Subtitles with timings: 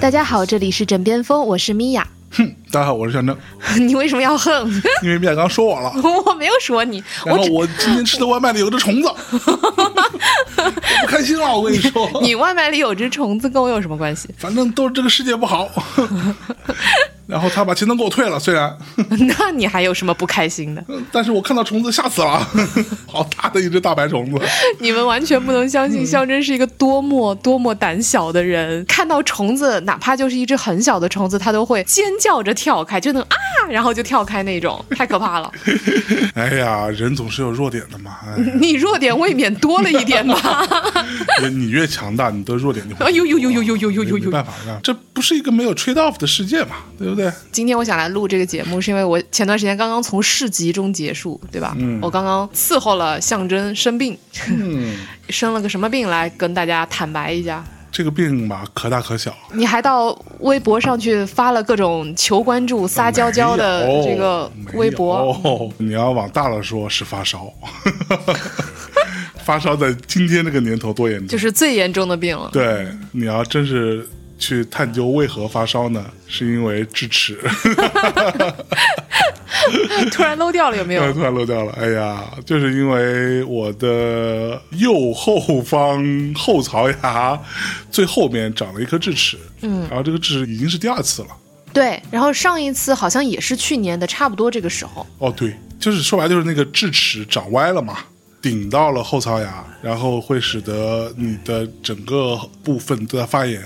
[0.00, 2.13] 大家好，这里是枕边风，我是米娅。
[2.74, 3.38] 大家好，我是象征。
[3.86, 4.68] 你为什么要恨？
[5.00, 5.92] 因为米娅刚说我了，
[6.26, 11.56] 我没有说你，然后我今天吃的外卖里有只虫子，我不开心了。
[11.56, 14.28] 我跟你说，你外卖里有只虫子，跟我有什么关系？
[14.36, 15.68] 反正都是这个世界不好。
[17.26, 18.76] 然后他把钱都给我退了，虽然，
[19.38, 20.84] 那你还有什么不开心的？
[21.10, 22.46] 但是我看到虫子吓死了，
[23.06, 24.40] 好大的一只大白虫子。
[24.80, 28.84] 你们完全不能相信，象征是一个多么多么胆小的人。
[28.86, 33.36] 看到虫子，哪怕就是一只很小的虫子，他都会尖叫着跳开，就能啊，
[33.70, 35.50] 然后就跳开那种，太可怕了。
[36.34, 38.18] 哎呀，人总是有弱点的嘛。
[38.26, 40.66] 哎，你弱点未免多了一点吧？
[41.50, 44.24] 你越强大，你的弱点就会哎呦呦呦呦呦呦呦呦呦！
[44.26, 47.32] 没办法，啊，这不是一个没有 trade off 的世界嘛，对不对？
[47.52, 51.74] 今天我想来录这个节目，是因为我前段时间刚刚从市集中结束，对吧？
[51.78, 54.96] 嗯我刚刚伺候了象征生病，嗯，
[55.30, 57.64] 生了个什么病来跟大家坦白一下。
[57.92, 59.32] 这个病吧，可大可小。
[59.52, 67.48] 你还到微博上去发了各种求关注、撒娇娇的这个微博，哦，你要往大了说，是发烧。
[69.44, 71.28] 发烧在今天这个年头多严重？
[71.28, 72.50] 就是最严重的病了。
[72.52, 74.04] 对，你要真是
[74.38, 76.04] 去探究为何发烧呢？
[76.26, 77.38] 是因为智齿，
[80.12, 81.00] 突然漏掉了，有没有？
[81.12, 81.72] 突然漏掉了。
[81.80, 87.38] 哎呀，就是因为我的右后方后槽牙
[87.90, 91.28] 最后面长了一颗智齿，嗯，然后这个智齿已经是第二次了。
[91.72, 95.04] 对，然后上一次好像也是去年的，差不多这个时候。
[95.18, 97.98] 哦，对，就是说白就是那个智齿长歪了嘛，
[98.40, 103.60] 顶到了后槽牙，然后会使得你的整个部分都在发炎，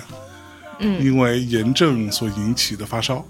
[0.81, 3.25] 嗯，因为炎症所引起的发烧，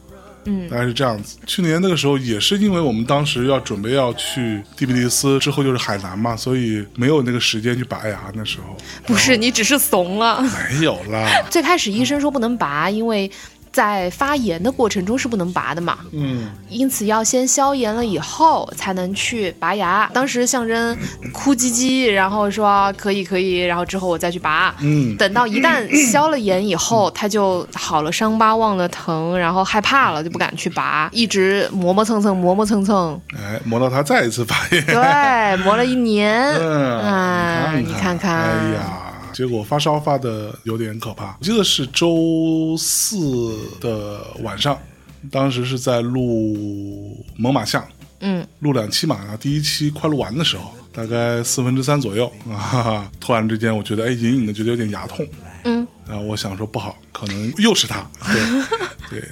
[0.45, 1.39] 嗯，大概是这样子。
[1.47, 8.31] 去年那个时候也是因为我们当时要准备要去第比利斯，之后就是海南嘛，所以没有那个时间去拔牙。
[8.35, 8.77] 那时候
[9.07, 10.43] 不是，你只是怂了。
[10.71, 13.31] 没有啦， 最开始医生说不能拔，因为
[13.73, 15.99] 在发炎的过程中是不能拔的嘛。
[16.13, 20.09] 嗯，因此要先消炎了以后才能去拔牙。
[20.13, 20.97] 当时象征
[21.33, 24.75] 哭唧唧，然后说可以可以，然后之后我再去拔。
[24.81, 36.39] 嗯等到一旦消了炎以后，他就好了，伤疤忘了疼，然后害怕了就不敢去拔，一直磨磨蹭蹭，磨磨蹭蹭，哎，磨到他再一次发炎，对，磨了一年。
[36.61, 41.37] 嗯，哎，你看看，哎呀，结果发烧发的有点可怕。
[41.41, 44.79] 我记得是周四的晚上，
[45.31, 47.87] 当时是在录猛犸象，
[48.21, 55.27] 嗯，录两期嘛，然后第一期快录完的时候，大概四分之三左右 啊，哈哈突然之间我觉得哎，隐隐的觉得有点牙痛，
[55.65, 58.41] 嗯，然后我想说不好，可能又是他，对
[59.21, 59.29] 对。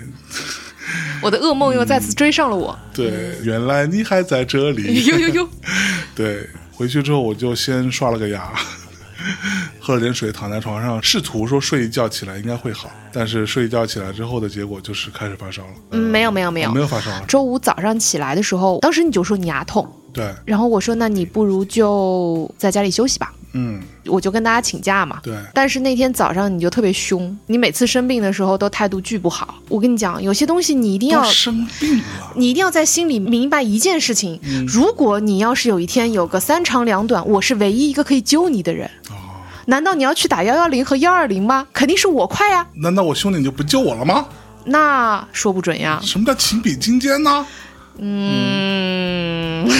[1.23, 2.79] 我的噩梦又再次追上了我。
[2.95, 5.49] 对，原来你还在这里，呦呦呦！
[6.15, 8.53] 对，回去之后我就先刷了个牙，
[9.81, 15.73] 喝了点水，躺在床上，试图说睡一觉起来应该会好，但是睡一觉起来之后的结果就是开始发烧了。
[15.91, 17.25] 嗯，没有没有没有没有发烧了。
[17.27, 25.21] 周五早上起来的时候，当时你就说你牙痛，对，然后我说那你不如就在家里休息吧，嗯，我就跟大家请假嘛。
[25.23, 29.55] 对，但是那天早上你就特别凶，你每次生病的时候都态度巨不好。
[29.69, 38.87] 我跟你讲，有些东西你一定要，生病了，你一定要在心里明白一件事情：嗯如果你要是有一天有个三长两短，我是唯一一个可以救你的人。
[39.09, 39.15] 哦
[39.69, 41.67] 难道你要去打幺幺零和幺二零吗？
[41.73, 42.65] 肯定是我快呀。
[42.75, 44.25] 难道我兄弟你就不救我了吗？
[44.65, 45.99] 那说不准呀。
[46.05, 47.45] 什么叫情比金坚呢？
[47.99, 49.69] 嗯，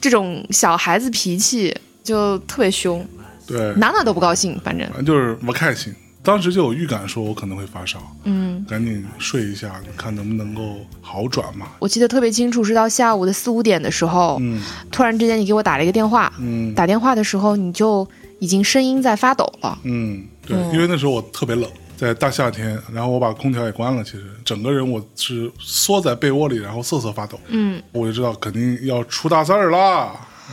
[0.00, 3.04] 这种小孩子脾气就特别凶，
[3.46, 4.86] 对，哪哪都不高兴，反正。
[4.88, 5.94] 反正就是不开心。
[6.24, 11.66] 当时就有预感说我可能会发烧，嗯，赶紧睡一下，看能不能够好转嘛。
[11.80, 14.62] 我记得特别清楚，是到下午的四五点的时候，嗯。
[14.92, 16.72] 突然之间你给我打了一个电话，嗯。
[16.74, 18.08] 打电话的时候你就
[18.38, 20.72] 已经声音在发抖了，嗯，对，嗯。
[20.72, 21.68] 因为那时候我特别冷，
[22.02, 27.38] 在大夏天，然后我把空调也关了，其实整个人我是缩在被窝里，然后瑟瑟发抖。
[27.46, 30.10] 嗯，我就知道肯定要出大事儿啦。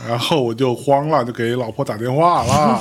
[0.08, 2.80] 然后我就慌了，就给老婆打电话了。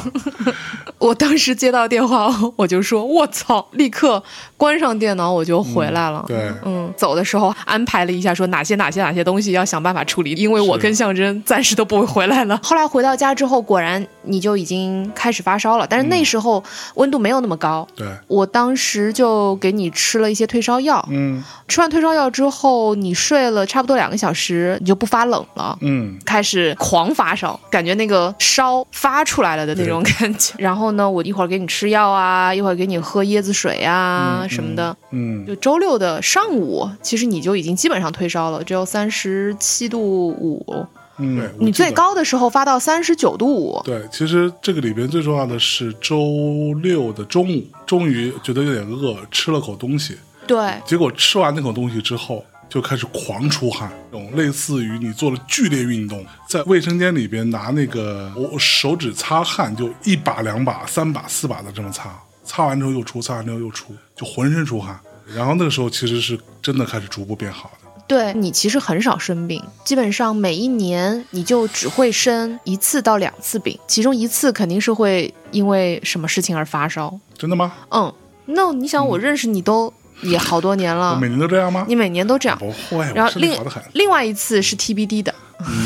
[1.00, 4.24] 我当时接到电话，我就说：“我操！”立刻
[4.60, 6.22] 关上电脑，我就回来了。
[6.28, 12.60] 对嗯，走的时候安排了一下，说哪些哪些哪些东西要想办法处理，因为我跟象征暂时都不会回来了。
[12.62, 16.62] 后来回到家之后，果然你就已经开始发烧了，但是那时候
[16.96, 17.88] 温度没有那么高。
[17.96, 25.78] 对，我当时就给你吃了一些退烧药，嗯吃完退烧药之后，你睡了差不多两个小时，你就不发冷了。
[25.80, 30.54] 嗯，开始狂发烧，感觉那个烧发出来了的那种感觉。
[30.58, 34.98] 然后呢，我一会儿给你吃药啊，一会儿给你喝椰子水啊、什么的。
[35.12, 40.00] 嗯就周六的上午，其实你就已经基本上退烧了，只有三十七度
[40.30, 40.86] 五。
[41.22, 41.92] 嗯，你最。
[41.92, 43.82] 高的时候发到三十九度五。
[43.84, 50.18] 对，其实这个里边最重要的是周六的中午，终于觉得有点饿，吃了口东西，
[50.48, 62.18] 对，结果吃完那口东西之后，就开始狂出汗，这种类似于你做了剧烈运动，在卫生间里边拿那个我手指擦汗，就一把、两把、三把、四把的这么擦，
[62.50, 65.00] 擦完之后又出，擦完之后又出，就浑身出汗。
[65.36, 67.88] 然后那个时候其实是真的开始逐步变好的。
[68.08, 77.20] 对你其实很少生病，基本上每一年你就只会生一次到两次病，其中一次肯定是会因为什么事情而发烧。
[77.38, 77.72] 真的吗？
[77.92, 78.12] 嗯，
[78.48, 79.94] 那你想，我认识你都
[80.24, 81.86] 也好多年了，我每年都这样吗？
[81.88, 82.58] 你每年都这样。
[82.58, 83.56] 不会，然后另。
[83.94, 85.32] 另外一次是 TBD 的，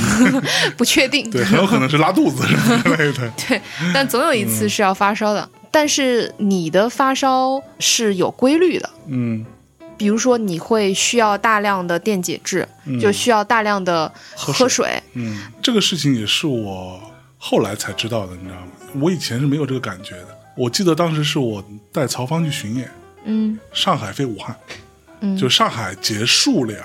[0.77, 1.30] 不确定。
[1.30, 3.30] 对，很有可能是拉肚子之类的。
[3.50, 3.62] 对，
[3.94, 5.50] 但总有一次是要发烧的。
[5.73, 9.43] 但是你的发烧是有规律的，嗯，
[9.97, 12.67] 比如说你会需要大量的电解质，
[13.01, 15.01] 就需要大量的喝水。
[15.13, 17.01] 嗯，这个事情也是我
[17.39, 18.67] 后来才知道的，你知道吗？
[19.01, 20.27] 我以前是没有这个感觉的。
[20.55, 22.91] 我记得当时是我带曹芳去巡演，
[23.25, 24.55] 嗯上海飞武汉，
[25.21, 26.75] 嗯就上海结束了，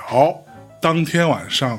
[0.80, 1.78] 当天晚上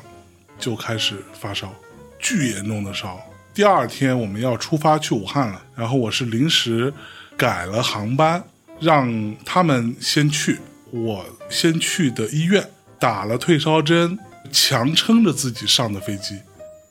[0.59, 1.73] 就开始发烧，
[2.19, 3.19] 巨严重的烧。
[3.53, 6.93] 第二天我们要出发去武汉了，然后我是临时
[7.35, 8.41] 改了航班，
[8.79, 10.59] 让他们先去，
[10.91, 12.65] 我先去的医院
[12.97, 14.17] 打了退烧针，
[14.51, 16.39] 强撑着自己上的飞机。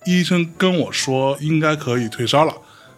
[0.04, 2.52] 医生跟我说应该可以退烧了，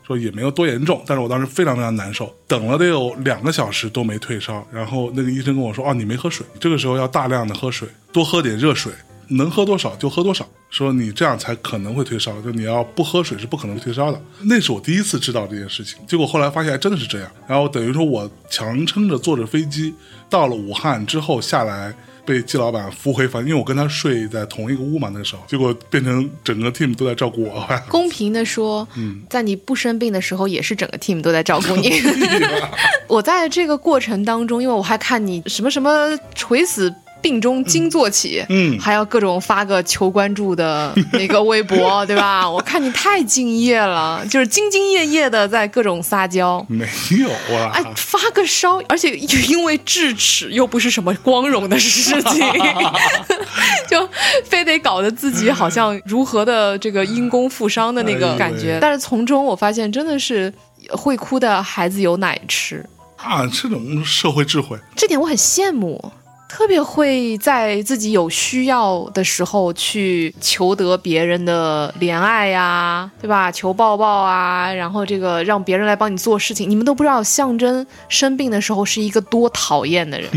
[0.04, 4.66] 说也没有多严重，但是我当时非常非常难受，等了得有两个小时都没退烧。
[4.72, 8.92] 然后那个医生跟我说：“哦，你没喝水，这个时候要大量的喝水，多喝点热水，
[9.30, 10.46] 能喝多少就喝多少。
[10.70, 17.30] 说你这样才可能会退烧，就你要不喝水是不可能退烧的。”那是我第一次知道这件事情，结果后来发现还真的是这样。
[17.48, 19.94] 然后等于说我强撑着坐着飞机
[20.28, 21.94] 到了武汉之后下来。
[22.22, 27.66] 被季老板扶回房，因为我跟他睡在同一个屋嘛，那时候，结果变成整个 team 都在照顾我。
[27.88, 31.90] 公平的说，嗯 在你不生病的时候，也是整个 team 都在照顾你。
[33.08, 36.94] 我在这个过程当中，因为我还看你什么什么垂死。
[37.22, 42.48] 病中惊坐起，嗯还要各种发个求关注的 那个微博，对吧？
[42.48, 46.64] 我看你太敬业了，就是兢兢业业的在各种撒娇。
[46.68, 46.86] 没
[47.18, 52.40] 有啊，哎，发个烧，而且因为智齿又不是什么光荣的事情，
[53.88, 54.08] 就
[54.44, 58.74] 非得搞得自己好像如何的这个因公负伤的那个感觉。
[58.74, 60.52] 哎但是从中我发现，真的是
[60.90, 62.84] 会哭的孩子有奶吃，
[63.16, 66.02] 啊，这种社会智慧，这点我很羡慕。
[66.50, 73.52] 特别会在自己有需要的时候去求得别人的怜爱呀、对吧？
[73.52, 80.28] 求抱抱啊，然后这个让别人来帮你做事情，你们都不知道象征生病的时候是一个多讨厌的人。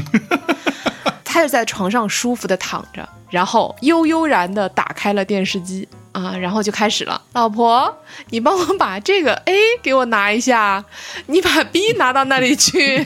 [1.25, 7.19] 他就在床上舒服的躺着，然后悠悠然的打开了电视机啊，然后就开始了。
[7.33, 7.91] 老婆，
[8.29, 10.85] 你帮我把这个 A 给我拿一下，
[11.25, 13.03] 你把 B 拿到那里去，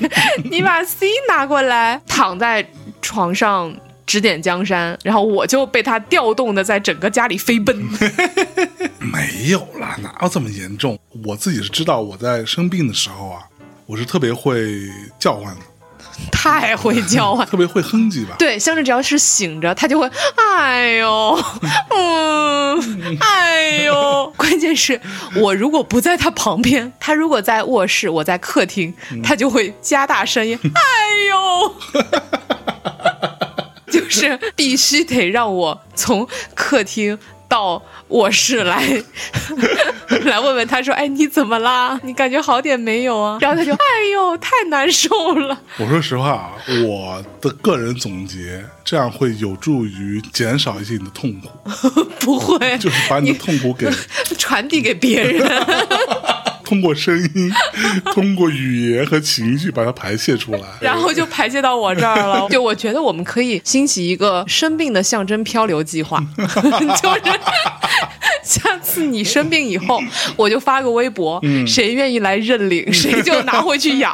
[0.51, 2.69] 你把 C 拿过来，躺在
[3.01, 3.75] 床上
[4.05, 7.75] 指点江山，然后我就被他调动的在整个家里飞奔。
[8.99, 10.97] 没有啦，哪有这么严重？
[11.25, 13.41] 我自己是知道，我在生病的时候啊，
[13.85, 15.61] 我是特别会叫唤的，
[16.31, 17.45] 太会叫唤。
[17.47, 18.35] 特别会哼唧吧。
[18.37, 21.39] 对，香珍只要是醒着，他就会，哎呦，
[21.91, 24.31] 嗯，哎呦。
[24.35, 24.99] 关键是
[25.35, 30.81] 我如果不在他旁边，他如果在卧室，我在客厅，他就会加大声音，哎
[31.29, 31.75] 呦，
[33.99, 37.17] 就是必须得让我从客厅。
[37.49, 38.83] 到卧室来，
[40.25, 41.97] 来问问他说：“哎，你怎么啦？
[42.03, 46.51] 你感觉好点没有啊？”然后他就：“哎呦，太难受了。”我说实话啊，
[46.85, 53.89] 我的个人总结，这样会有助于减少一些你的痛苦， 不会，就是把你的痛苦给
[54.37, 55.49] 传递给别人。
[56.67, 57.49] 通过声音、
[58.13, 60.59] 通过语言和情绪把它排泄出来。
[60.81, 62.45] 然后就排泄到我这儿了。
[62.51, 67.39] 就我觉得我们可以兴起一个生病的象征漂流计划， 就是
[68.43, 70.01] 下次你生病以后，
[70.35, 74.13] 我就发个微博，谁愿意来认领，谁就拿回去养。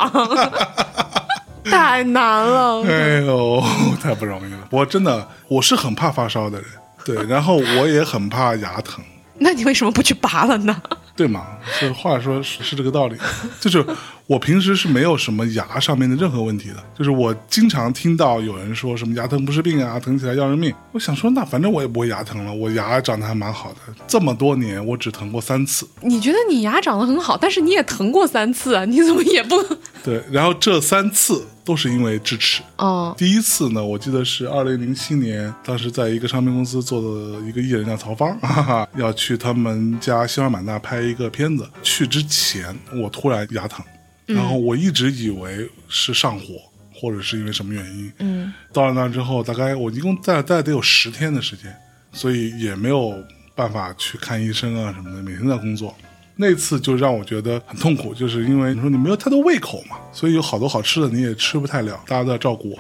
[1.63, 3.63] 太难了，哎呦，
[3.99, 4.59] 太不容易了。
[4.69, 6.67] 我真的我是很怕发烧的人，
[7.03, 9.03] 对，然后我也很怕牙疼。
[9.39, 10.79] 那你为什么不去拔了呢？
[11.15, 11.45] 对嘛？
[11.79, 13.15] 这话说是是这个道理，
[13.61, 13.85] 就是
[14.25, 20.73] 我平时是没有什么牙上面的任何问题的，就是我经常听到有人说什么牙疼不是病啊，疼起来要人命。
[20.91, 25.87] 我想说，那反正我也不会牙疼了，我牙长得还蛮好的，这么多年我只疼过三次。
[26.01, 28.83] 你觉得你牙长得很好，但是你也疼过三次啊？
[28.85, 29.61] 你怎么也不？
[30.03, 32.61] 对，然后这三次都是因为智齿。
[32.77, 41.69] 哦，第一次呢，我记得是二零零七年，当时在一个唱片公司做的一个艺人叫曹芳，哈哈， 要去他们家西双版纳拍一个片子。
[41.81, 43.85] 去之前，我突然牙疼，
[44.25, 46.45] 然后我一直以为是上火，
[46.93, 48.11] 或者是因为什么原因。
[48.19, 51.73] 嗯，到了那之后，大概我一共在在得有十天的时间，
[52.11, 53.13] 所以也没有
[53.55, 55.95] 办法去看医生啊什么的，每天在工作。
[56.35, 62.79] 那次就让我觉得很痛苦，就是因为你说你没有太多胃口嘛，所以有好多好吃的你也吃不太了，大家都在照顾我，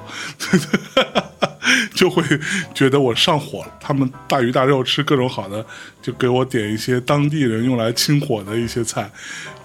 [1.93, 2.23] 就会
[2.73, 3.65] 觉得我上火。
[3.79, 5.65] 他们大鱼大肉吃各种好的，
[6.01, 9.09] 就给我点一些当地人用来清火的一些菜，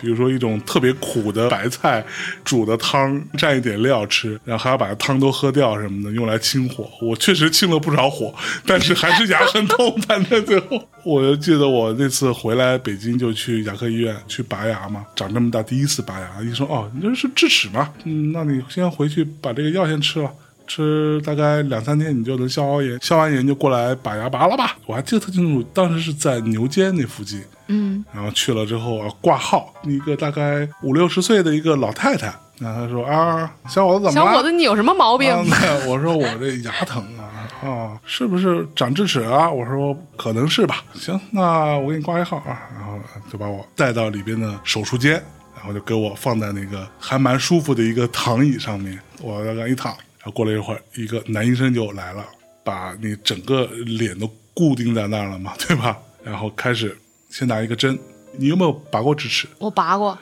[0.00, 2.04] 比如说一种特别苦的白菜
[2.44, 6.90] 煮的汤，蘸一点料吃，然后还要把汤都喝掉什么的，用来清火。
[7.00, 8.34] 我确实清了不少火，
[8.66, 9.96] 但是还是牙很痛。
[10.02, 17.92] 反正最后，我就记得我那次回来北京就去牙科医院去拔牙嘛，长这么大第一次拔牙，医生哦，你这是智齿嘛？
[18.04, 20.30] 嗯，那你先回去把这个药先吃了。
[20.68, 24.76] 吃大概两三天，你就能消好炎，消完炎就过来把牙拔了吧。
[24.86, 34.30] 我还记得特清楚，当时是在牛街那附近，嗯，然后去了之后啊，挂号，一个大概五六十岁的一个老太太，然后她说啊，小伙子怎么了？
[34.30, 35.32] 小伙子，你有什么毛病？
[35.32, 35.42] 啊
[35.86, 39.50] 我说我这牙疼啊，啊，是不是长智齿啊？
[39.50, 40.84] 我说可能是吧。
[40.94, 42.98] 行，那我给你挂一号啊，然后
[43.32, 45.12] 就把我带到里边的手术间，
[45.56, 49.94] 然后就给我放在那个还蛮舒服的一个躺椅上面，我在那一躺，
[50.30, 52.24] 过了一会儿，一个男医生就来了，
[52.64, 55.96] 把你整个脸都固定在那儿了嘛， 对吧？
[56.24, 56.96] 然后开始
[57.28, 57.98] 先打一个针，
[58.36, 59.46] 你有没有拔过智齿？
[59.58, 60.18] 我拔过，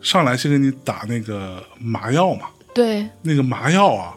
[0.00, 4.14] 上来先给你打那个麻药嘛，对那个麻药啊，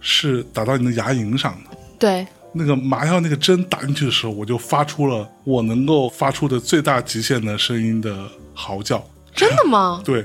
[0.00, 1.76] 是打到你的牙龈上的。
[1.98, 9.02] 对，那个麻药那个针打进去的时候，我就发出了我能够发出的最大极限的声音的嚎叫。
[9.34, 10.00] 真的吗？
[10.04, 10.20] 对，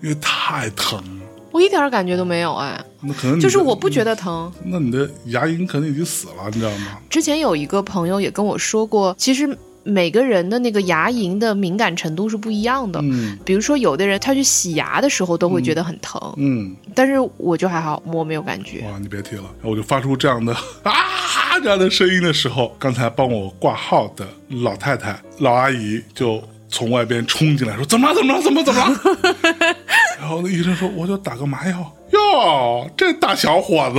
[0.00, 1.21] 因为太疼了。
[1.52, 4.50] 我一点感觉都没有哎，那可能就是我不觉得疼。
[4.64, 6.98] 那你的牙龈可能已经死了，你知道吗？
[7.08, 13.00] 之前有一个朋友也跟我说过，其实每个人的那个牙龈的敏感程度是不一样的。
[13.02, 18.80] 嗯比如说，有的人他去洗牙的时候都会觉得很疼，嗯，但是我就还好，我没有感觉。
[18.90, 20.54] 哇，你别提了，我就发出这样的
[20.84, 24.26] 啊这样的声音的时候，刚才帮我挂号的
[24.62, 28.14] 老太太、老阿姨就从外边冲进来说：“怎么了？
[28.14, 28.40] 怎么了？
[28.42, 29.76] 怎么了怎么了？”
[30.22, 33.98] 然后那医生说：“我就打个麻药。”哟，这大小伙子，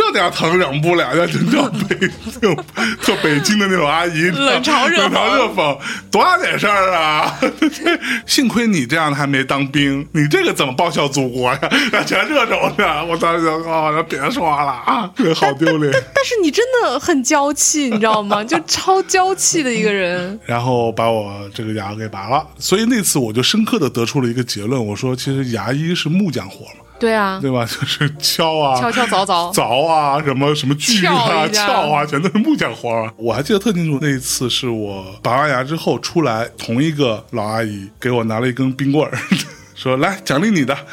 [0.00, 1.96] 这点疼忍不了，要真叫北
[2.40, 2.64] 那种
[3.02, 5.78] 特北京的那种阿姨， 冷嘲热讽冷嘲热讽，
[6.10, 7.38] 多大点事儿啊！
[8.26, 11.60] 幸亏你这样的还没当兵，你这个怎么报效祖国呀？
[12.06, 15.92] 全这种的，我当时就哦，别说了啊，这好丢脸。
[15.92, 18.42] 但是你真的很娇气，你知道吗？
[18.42, 20.40] 就超娇气的一个人。
[20.46, 27.64] 然后把我这个牙给拔了，所以那次我就深刻的得出了一个结论，我说其实牙医是木匠活嘛，对啊，对吧？
[27.66, 33.12] 就是敲啊，敲敲凿凿凿啊，什么什么锯啊、撬啊，全都是木匠活儿啊。
[33.16, 39.18] 我还记得特清楚，那一次是我拔完牙之后出来，同一个老阿姨给我拿了一根冰棍儿，
[39.74, 40.76] 说来奖励你的。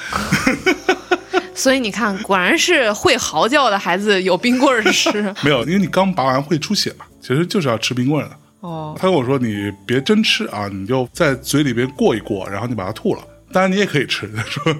[1.53, 5.11] 所以你看，果然是会嚎叫的孩子有冰棍儿吃。
[5.41, 8.35] 没有，因为你刚拔完会出血嘛，其实就是要吃冰棍儿的。
[8.61, 13.21] 哦，他跟我说：“你别真吃啊，你就在嘴里边过一过，然后你把它吐了。
[13.51, 14.75] 当然你也可以吃。”他说：“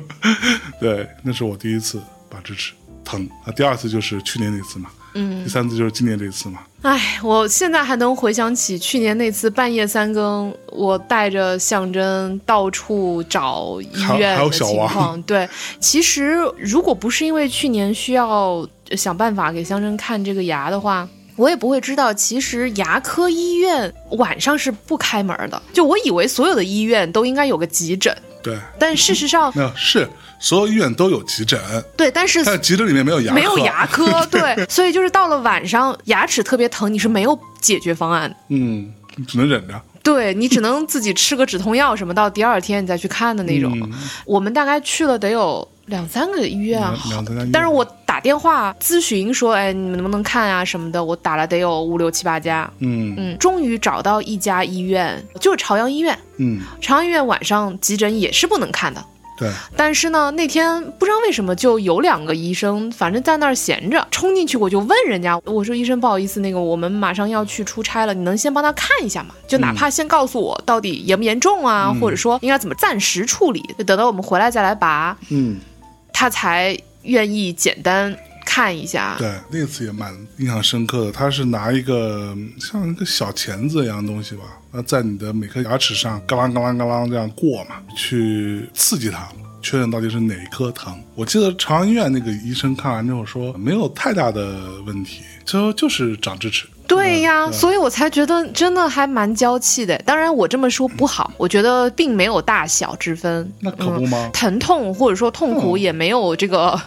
[0.80, 3.52] 对，那是我第一次拔智齿，疼啊。
[3.52, 6.60] 第二次就是去年那次嘛，嗯，第三次就是今年这次嘛。
[6.82, 15.22] 哎，我现在还能回想起去年那次半夜三更，我带着象征到处找医院的还有小王情况。
[15.24, 21.08] 对，其实如果不是因为去年需要想办法给象征看这个牙的话。
[21.36, 25.62] 我也不会知道，其实牙科医院晚上是不开门的。
[25.72, 28.12] 就我以为所有的医院都应该有个急诊，
[28.48, 30.08] 对，但事实上， 没有是
[30.40, 31.60] 所有医院都有急诊，
[31.96, 38.34] 对，但是但急诊里面没有牙科，没有牙科， 对，所以就是到了晚上，牙齿特别疼，你是没有解决方案。
[38.50, 39.74] 嗯，你只能忍着。
[40.08, 43.72] 对你只能自己吃个止痛药什么，到第二天你再去看的那种。
[43.80, 43.92] 嗯
[44.26, 46.82] 我们大概去了得有两三个医院
[47.52, 51.04] 但是我打打电话咨询说，哎，你们能不能看啊什么的？
[51.04, 56.18] 我打了得有五六七八家，嗯嗯，终于找到一家医院，就是朝阳医院。
[56.38, 59.06] 嗯，朝阳医院晚上急诊也是不能看的，
[59.38, 69.36] 对，但是呢，那天不知道为什么就有两个医生，反正在那儿闲着，冲进去我就问人家，我说医生不好意思，那个我们马上要去出差了，你能先帮他看一下吗？
[69.48, 75.60] 就哪怕先告诉我到底严不严重啊，或者说应该怎么暂时处理，就等到我们回来再来拔，嗯，
[76.12, 79.16] 他才愿意简单看一下。
[79.20, 81.12] 对，那次也蛮印象深刻的。
[81.12, 84.44] 他是拿一个嗯像一个小钳子一样东西吧，
[84.84, 89.28] 在你的每颗牙齿上嘎啦嘎啦嘎啦这样过嘛，去刺激它。
[89.60, 90.98] 确认到底是哪一颗疼。
[91.16, 96.66] 我记得朝阳医院那个医生看完之后说没有太大的问题，最后就是长智齿。
[96.88, 99.98] 对呀，对所以我才觉得真的还蛮娇气的。
[100.06, 103.52] 当然，我这么说不好，我觉得并没有大小之分。
[103.60, 104.30] 那可不吗？
[104.34, 106.80] 疼痛或者说痛苦嗯也没有这个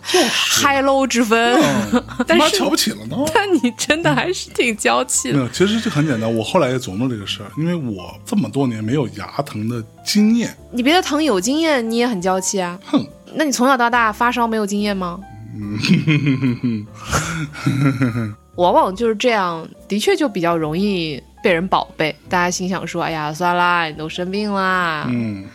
[0.63, 1.55] high low 之分，
[1.93, 3.17] 嗯， 但是妈瞧不起了呢。
[3.35, 5.39] 但你真的还是挺娇气的。
[5.39, 6.35] 没有，其实就很简单。
[6.35, 12.79] 我后来也琢磨这个事儿，因为我这么多年没有牙疼的经验，你别的疼有经验，你也很娇气啊。
[12.87, 13.05] 哼，
[13.35, 15.21] 那你从小到大发烧没有经验吗？
[18.61, 22.15] 往往就是这样，的确就比较容易被人宝贝。
[22.29, 25.07] 大家心想说：“哎呀，算啦，你都生病啦。
[25.09, 25.47] 嗯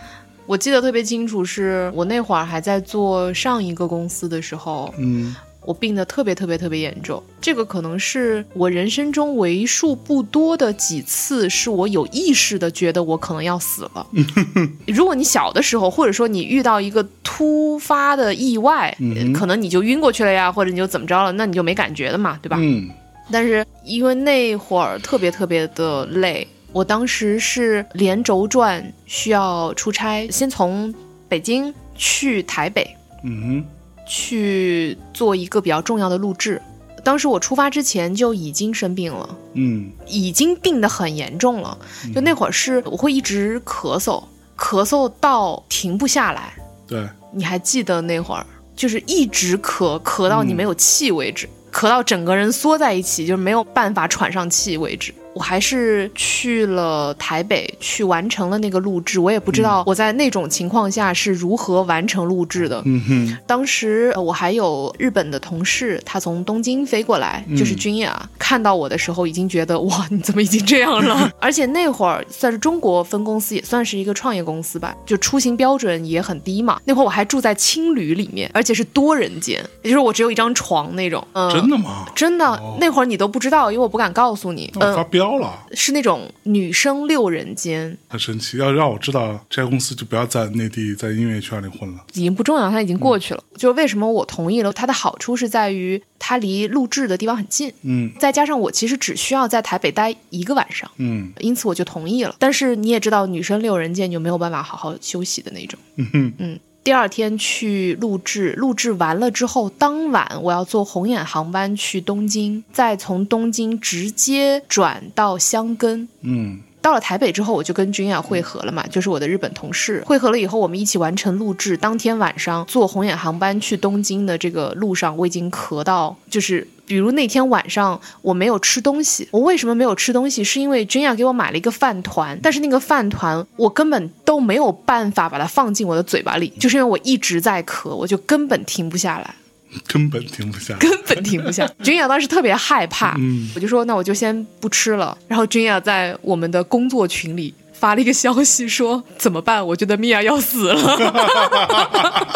[0.47, 5.35] 我记得特别清楚，是我那会儿还在做上一个公司的时候，嗯
[5.65, 7.21] 我病得特别特别特别严重。
[7.41, 14.05] 这个可能是我人生中为数不多的几次，是我有意识的觉得我可能要死了。
[14.87, 22.57] 如果你小的时候，或者说你遇到一个突发的意外，嗯可能你就晕过去了呀，或者你就怎么着了，那你就没感觉的嘛，对吧？
[22.59, 22.89] 嗯
[23.31, 30.93] 但是因为那会儿特别特别的累，我当时是连轴转需要出差，先从
[31.27, 32.87] 北京去台北，
[33.23, 33.65] 嗯
[34.05, 36.61] 去做一个比较重要的录制。
[37.03, 41.77] 当时我出发之前就已经生病了，嗯已经病得很严重了。
[42.13, 44.23] 就那会儿是我会一直咳嗽，
[44.57, 46.53] 咳嗽到停不下来。
[46.87, 48.45] 对，你还记得那会儿
[48.75, 55.13] 就是一直咳，咳到你没有气为止，咳到整个人缩在一起，就是没有办法喘上气为止。
[55.35, 59.19] 我还是去了台北，去完成了那个录制。
[59.19, 62.81] 我也不知道我在那种情况下是如何完成录制的。
[62.85, 71.29] 嗯哼当时呃我还有日本的同事，他从东京飞过来，就是君雅，看到我的时候已经觉得哇，你怎么已经这样了？
[71.41, 76.79] 而且那会儿算是中国分公司，也算是一个创业公司吧，就出行标准也很低嘛。
[76.85, 81.21] 那会儿我还住在青旅里面，而且是多人间，也就是我只有一张床那种。
[81.33, 82.05] 嗯，真的吗？
[82.15, 84.71] 真的，那会儿你都不知道，因为我不敢告诉你。
[84.79, 88.57] 嗯，飙了，是那种女生六人间，很神奇。
[88.57, 92.05] 要让我知道这家公司就不要在内地在音乐圈里混了。
[92.13, 93.43] 已经不重要，它已经过去了。
[93.55, 94.71] 就是为什么我同意了？
[94.71, 102.35] 它的好处是在于它离录制的地方很近，嗯再加上我其实只需要在台北待一个晚上，嗯因此我就同意了。
[102.37, 105.79] 但是你也知道，女生六人间就没有办法好好休息的那种。
[105.95, 116.07] 嗯哼嗯，第二天去录制，录制完了之后，当晚我要坐红眼航班去东京，再从东京直接转到箱根。
[116.21, 120.03] 嗯到了台北之后，我就跟君雅会合了嘛，就是我的日本同事。
[120.05, 121.75] 会合了以后，我们一起完成录制。
[121.75, 129.27] 当天晚上坐红眼航班去东京的这个路上，我已经咳到，就是比如那天晚上我没有吃东西。
[129.31, 130.43] 我为什么没有吃东西？
[130.43, 139.33] 是因为君雅给我买了一个饭团，但是那个饭团我根本都没有办法把它放进我的嘴巴里，就是因为我一直在咳，我就根本停不下来。
[139.87, 140.75] 根本停不下。
[140.79, 141.69] 根本停不下。
[141.83, 145.17] 君雅当时特别害怕，嗯我就说那我就先不吃了。
[145.27, 149.65] 然后君雅在我们的工作群里发了一个消息说怎么办？
[149.65, 150.95] 我觉得米娅要死了。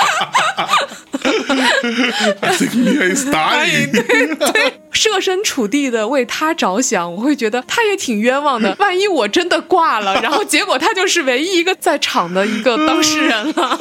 [2.42, 3.92] I think Mia is 哎，dying。
[3.92, 8.76] 对对，设身处地的为他着想，我会觉得他也挺冤枉的。
[8.80, 13.78] 万一我真的挂了，然后结果他就是唯一一个在场的一个当事人了。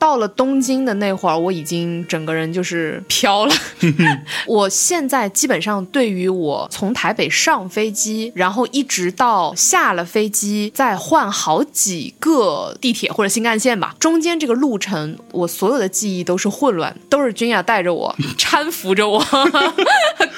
[0.00, 3.54] 到了东京的那会儿，我已经整个人就是飘了。
[4.48, 19.22] 我现在基本上对于我从台北上飞机，然后一直到下了飞机，再换好几个地铁或者新干线吧，中间这个路程，我所有的记忆都是混乱，都是君雅带着我，搀扶着我，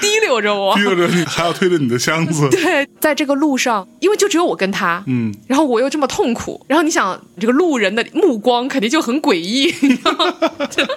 [0.00, 0.74] 提 溜着我。
[0.74, 2.48] 提着你还要推着你的箱子。
[2.50, 10.34] 对，在这个路上，因为就只有我跟他，嗯，然后我又这么痛苦，然后你想这个路人的目光肯定就很诡异， 你知道吗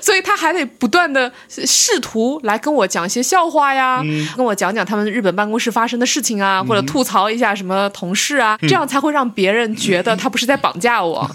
[0.02, 4.02] 所以他还得不断的试图来跟我讲一些笑话呀，
[4.38, 11.30] 跟我讲讲他们日本办公室发生的事情啊，或者吐槽一下什么同事啊，这样才会让别人觉得他不是在绑架我，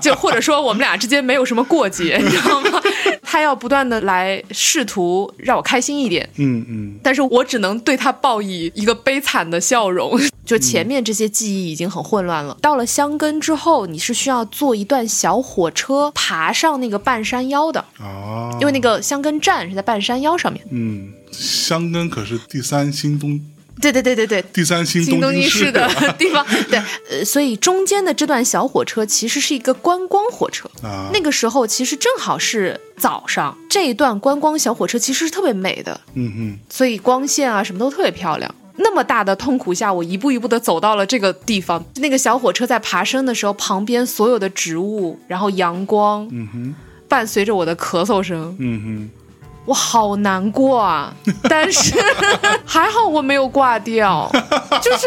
[0.00, 2.80] 就或者说我们俩之间没有什么过节，你知道吗？
[3.22, 10.18] 他要不断的来试图让我开心一点，嗯嗯但是我只能对他报以一个悲惨的笑容。
[10.48, 20.64] 就前面这些记忆已经很混乱了，到了香根之后，你是需要坐一段小火车爬上那个半山腰的，啊，因为那个香根站是在半山腰上面。
[20.70, 23.38] 嗯，香根可是第三新东
[23.80, 25.88] 对对对对对，第三新新东京京市的
[26.18, 26.78] 地方，对，
[27.10, 30.68] 呃，所以中间的这段小火车其实是一个观光火车。
[30.82, 38.54] 啊，那个时候其实正好是早上，这一段观光小火车其实是特别美的，嗯嗯所以光线啊什么都特别漂亮。
[38.80, 41.84] 那么大的痛苦下，我一步一步的走到了这个地方。
[41.96, 46.74] 那个小火车在爬升的时候，旁边所有的植物，然后阳光，嗯哼。
[47.08, 49.10] 伴随着我的咳嗽声，嗯
[49.68, 51.14] 我好难过啊！
[51.42, 51.94] 但是
[52.64, 54.26] 还好我没有挂掉，
[54.80, 55.06] 就是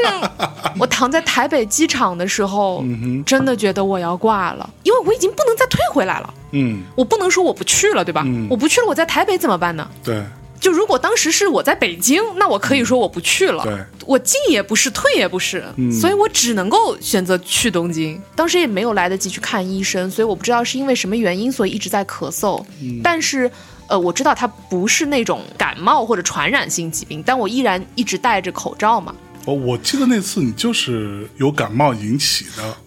[0.78, 6.34] 我躺在台北机场的时候，嗯真的觉得我要挂了，因为我已经不能再退回来了。
[6.52, 8.22] 嗯，我不能说我不去了，对吧？
[8.24, 9.90] 嗯我不去了，我在台北怎么办呢？
[10.04, 10.24] 对
[10.60, 13.64] 就如果当时是我在北京，那我可以说我不去了。
[13.64, 13.74] 对，
[14.06, 18.22] 我进也不是，退也不是，嗯所以我只能够选择去东京。
[18.36, 22.64] 当时也没有来得及去看医生，所以我不知道是因为什么原因，所以一直在咳嗽。
[22.80, 23.50] 嗯但是，
[23.92, 29.14] 呃，我知道它不是那种感冒或者传染性疾病，但我依然一直戴着口罩嘛。
[29.44, 32.78] 我我记得那次你就是有感冒引起的，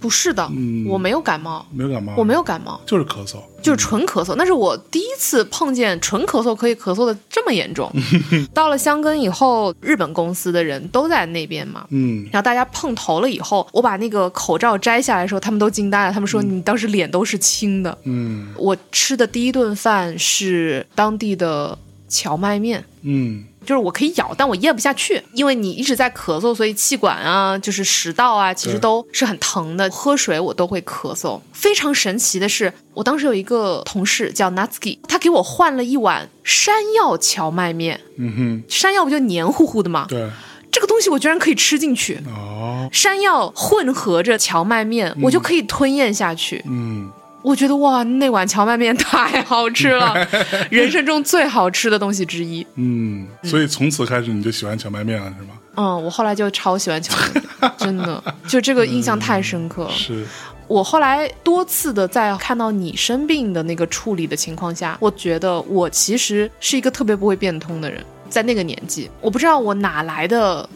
[0.00, 4.34] 不是的，嗯我没有感冒，没有感冒，我没有感冒，就是咳嗽，就是纯咳嗽。
[4.36, 7.90] 那是我第一次碰见纯咳嗽可以咳嗽的这么严重。
[8.54, 16.12] 到了香根以后，日本公司的人都在那边嘛，嗯然后大家碰头了以后，我把那个口罩摘下来的时候，他们都惊呆了。
[16.12, 17.96] 他们说你当时脸都是青的。
[18.04, 21.76] 嗯我吃的第一顿饭是当地的
[22.08, 22.84] 荞麦面。
[23.02, 29.86] 嗯就是我可以咬，但我咽不下去，因为你一直在咳嗽，所以气管啊，就是食道啊，其实都是很疼的。
[29.90, 31.38] 喝水我都会咳嗽。
[31.52, 38.00] 非常神奇的是，我当时有一个同事叫 Natsuki，他给我换了一碗山药荞麦面。
[38.16, 40.06] 嗯哼，山药不就黏糊糊的吗？
[40.08, 40.30] 对，
[40.72, 42.18] 这个东西我居然可以吃进去。
[42.34, 46.64] 哦，山药混合着荞麦面，我就可以吞咽下去。
[46.66, 50.14] 嗯我觉得哇，那碗荞麦面太好吃了，
[50.70, 52.66] 人生中最好吃的东西之一。
[52.74, 55.54] 嗯，所以从此开始你就喜欢荞麦面了，是吗？
[55.76, 59.90] 嗯，我后来就超喜欢荞麦面，真的， 就这个印象太深刻了。
[59.92, 60.26] 是，
[60.66, 70.68] 我后来多次的在看到你生病的那个处理的情况下，我觉得我其实是一个特别不会变通的人，在那个年纪，我不知道我哪来的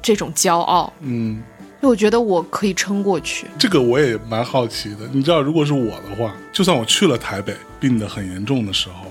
[0.00, 1.42] 这种骄傲，嗯，
[1.84, 3.46] 因为我觉得我可以撑过去。
[3.58, 5.00] 这个我也蛮好奇的。
[5.12, 9.04] 你知道，如果是我的话，就算我去了台北，病得很严重的时候。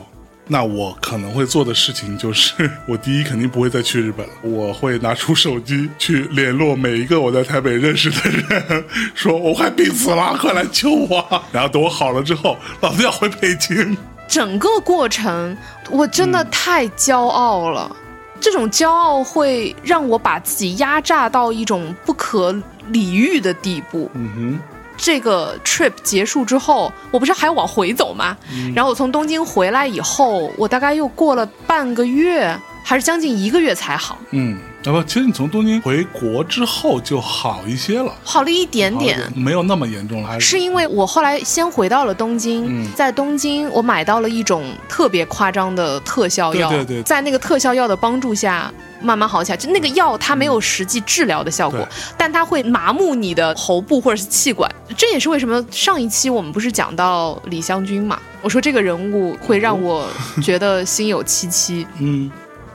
[0.47, 8.83] 那我可能会做的事情就是， 我第一肯定不会再去日本了，我会拿出手机去联络每一个我在台北认识的人，
[9.13, 11.43] 说我快病死了，快来救我。
[11.51, 13.95] 然后等我好了之后，老子要回北京。
[14.27, 15.55] 整个过程，
[15.91, 17.95] 我真的太骄傲了。
[18.43, 22.53] 这种骄傲会让我把自己压榨到一种不可
[22.89, 24.11] 理喻的地步。
[24.13, 24.59] 嗯哼
[24.97, 28.35] 这个 trip 结束之后，我不是还要往回走吗？
[28.75, 32.53] 然后我从东京回来以后，我大概又过了半个月，
[32.83, 39.19] 还是将近一个月才好，嗯，啊不，其实你从东京回国之后就好一些了，好了一点点。
[39.35, 48.71] 没有那么严重了，还是因为我后来先回到了东京，嗯在东京我买到了一种特别夸张的特效药，对对对在那个特效药的帮助下。
[49.05, 54.73] 慢慢好起来，就那个药它没有实际治疗的效果，对但它会麻木你的喉部或者是气管。
[54.95, 58.17] 这也是为什么上一期我们不是讲到李香君嘛？
[58.41, 60.07] 我说这个人物会让我
[60.41, 61.85] 觉得心有戚戚。
[61.99, 62.31] 嗯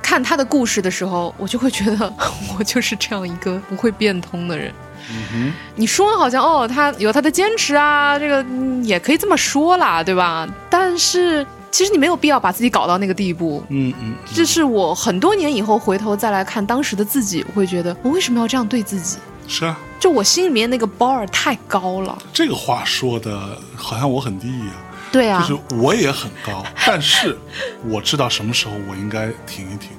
[0.09, 2.11] 看他的故事的时候，我就会觉得
[2.59, 4.73] 我就是这样一个不会变通的人。
[5.11, 10.49] 嗯你说好像哦，他有他的坚持啊，这个、嗯也可以这么说啦，对吧？
[10.71, 13.63] 但是其实你没有必要把自己搞到那个地步。
[13.69, 19.19] 嗯嗯这是我很多年以后回头再来看当时的自己，我会觉得我为什么要这样对自己？
[19.19, 22.17] 嗯，是啊，就我心里面那个 bar 太高了。
[22.33, 24.71] 这个话说的好像我很低一样，
[25.11, 27.37] 对啊，就是我也很高， 但是
[27.85, 29.91] 我知道什么时候我应该停一停。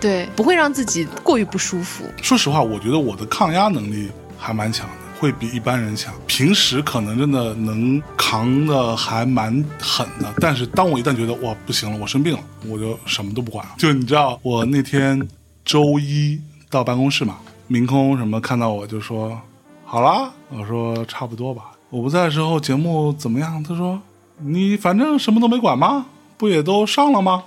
[0.00, 2.04] 对，不会让自己过于不舒服。
[2.20, 6.12] 说实话，我觉得我的抗压能力还蛮强的，会比一般人强。
[6.26, 13.74] 平时可能真的能扛的还蛮狠的，但是当我一旦觉得哇不行了，我生病了，我就什么都不管了。
[13.78, 15.28] 就你知道，我那天
[15.64, 17.36] 周一到办公室嘛，
[17.68, 19.40] 明空什么看到我就说
[19.84, 21.70] 好啦，我说差不多吧。
[21.90, 23.62] 我不在的时候节目怎么样？
[23.62, 24.02] 他说
[24.38, 26.06] 你反正什么都没管吗？
[26.38, 27.44] 不也都上了吗？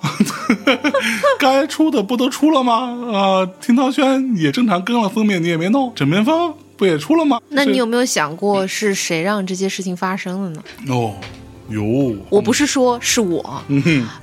[1.37, 2.73] 该出的不都出了吗？
[3.13, 7.39] 啊、听涛轩也正常更了封面，你也没弄，枕边风不也出了吗？
[7.49, 10.63] 那你有没有想过是谁让这些事情发生的呢？
[10.87, 11.13] 哦，
[11.67, 13.61] 有，我不是说是我，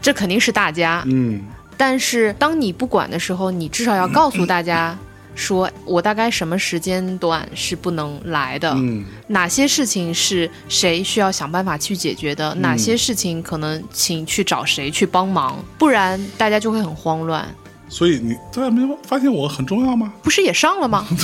[0.03, 1.03] 这肯定是大家。
[1.07, 1.41] 嗯
[1.79, 4.99] 但是当你不管的时候，你至少要告诉大家，
[5.37, 17.47] 说我大概什么时间段是不能来的，嗯哪些事情是谁需要想办法去解决的，哪些事情可能请去找谁去帮忙，不然大家就会很慌乱。
[17.89, 20.13] 所以你对啊，没发现我很重要吗？
[20.23, 21.07] 不是也上了吗？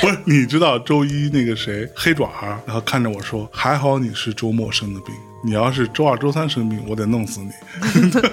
[0.00, 7.50] 不是，你知道周一那个谁黑爪儿，然后看着我说：“还好你是周末生的病，你要是周二、周三生病，我得弄死你，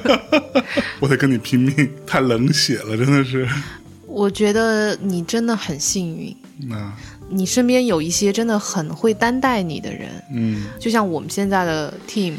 [0.99, 3.47] 我得跟你拼命，太冷血了，真的是。
[4.07, 6.35] 我觉得你真的很幸运，
[6.67, 6.91] 那
[7.29, 12.33] 你身边有一些真的很会担待你的人，嗯，就像我们现在的 team，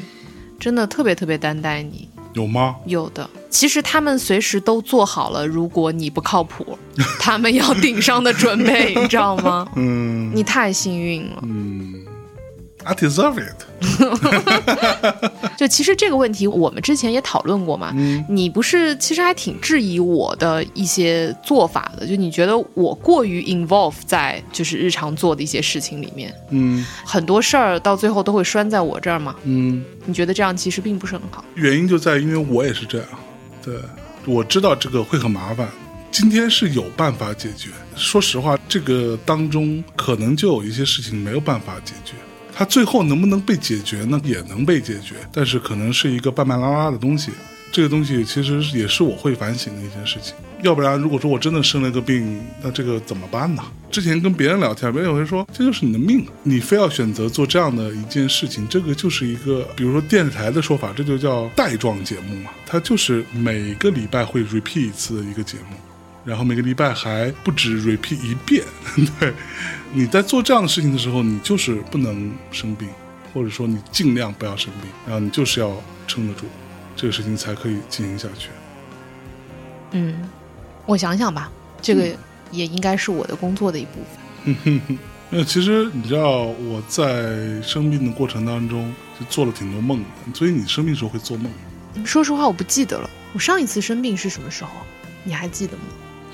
[0.59, 2.09] 真的特别特别担待你。
[2.35, 2.77] 有吗？
[2.85, 6.79] 有的，其实他们随时都做好了，如果你不靠谱，
[7.19, 9.67] 他们要顶上的准备，你知道吗？
[9.77, 11.43] 嗯你太幸运了。
[11.43, 11.95] 嗯
[12.89, 13.67] ，I deserve it。
[15.59, 17.93] 就其实这个问题，我们之前也讨论过嘛。
[17.95, 29.35] 嗯你不是其实还挺质疑我的一些做法的，就你觉得我过于 involve 在就是日常做的一些事情里面，嗯很多事儿到最后都会拴在我这儿嘛。
[29.45, 31.45] 嗯，你觉得这样其实并不是很好。
[31.55, 33.09] 原因就在于因为我也是这样，
[33.63, 33.75] 对，
[34.25, 35.69] 我知道这个会很麻烦。
[36.11, 42.15] 今天是有办法解决，说实话，这个当中可能就有一些事情没有办法解决。
[42.59, 44.21] 它最后能不能被解决呢？
[44.25, 47.31] 也能被解决，但是可能是一个半半拉拉的东西。
[47.71, 50.35] 这个东西其实也是我会反省的一件事情。
[50.63, 53.63] 要不然，如果说我真的生了个病，那这个怎么办呢？
[53.93, 65.77] 之前跟别人聊天，别人也会说这就是你的命，你非要选择做这样的一件事情，这个就是一个，比如说电视台的说法，这就叫带状节目嘛，它就是每个礼拜会 repeat 一次的一个节目。
[66.25, 68.65] 然后每个礼拜还不止 repeat 一遍。
[69.19, 69.33] 对，
[69.93, 72.89] 你在做这样的事情的时候，你就是不能生病，
[73.33, 75.75] 或者说你尽量不要生病，然后你就是要
[76.07, 76.45] 撑得住，
[76.95, 78.51] 这个事情才可以进行下去。
[79.93, 80.29] 嗯，
[80.85, 81.51] 我想想吧，
[81.81, 82.15] 这个
[82.51, 84.01] 也应该是我的工作的一部
[84.45, 84.81] 分。
[85.31, 91.51] 那其实你知道我在生病的过程当中就做了挺多梦的，所以你生病的时候会做梦，
[92.05, 93.09] 说实话，我不记得了。
[93.35, 94.71] 我上一次生病是什么时候？
[95.25, 95.83] 你还记得吗？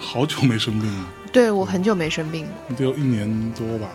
[0.04, 2.52] 好久没生病了，对我很久没生病了。
[2.76, 3.88] 得有一年多吧。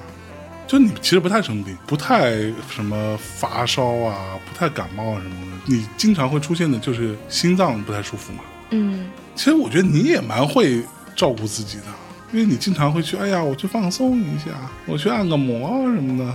[0.68, 2.32] 就你其实不太生病，不太
[2.70, 8.44] 什么发烧啊，不太感冒啊什么的，你经常会出现的就是心脏不太舒服嘛。
[8.72, 10.84] 嗯，其实我觉得你也蛮会
[11.16, 11.86] 照顾自己的，
[12.32, 14.52] 因为你经常会去，哎呀，我去放松一下，
[14.86, 16.34] 我去按个摩啊什么的。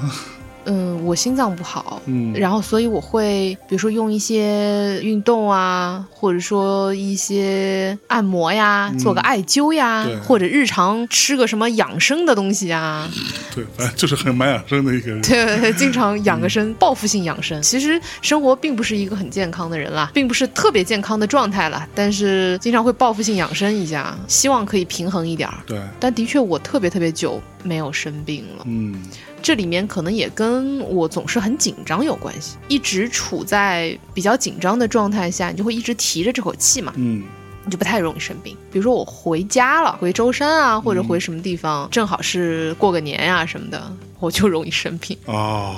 [0.66, 13.08] 嗯，我心脏不好，嗯然后所以我会比如说用一些运动啊，或者说一些按摩呀，做个艾灸呀或者日常吃个什么养生的东西啊，
[13.54, 15.20] 对，反正就是很蛮养生的一个人。
[15.22, 17.60] 对，经常养个生，报复性养生。
[17.62, 25.56] 其实生活并不是一个很健康的人啦，并不是特别健康的状态了，但是经常会报复性养生一下，希望可以平衡一点儿。
[25.66, 28.64] 对，但的确，我特别特别久没有生病了。
[28.66, 29.02] 嗯
[29.44, 37.22] 这里面可能也跟我总是很紧张有关系，一直处在比较紧张的状态下，你就会一直提着这口气嘛，嗯
[37.66, 38.56] 你就不太容易生病。
[38.72, 45.14] 比如说我回家了，回舟山啊，或者回什么地方，正好是过个年呀、什么的，我就容易生病。
[45.26, 45.76] 哦，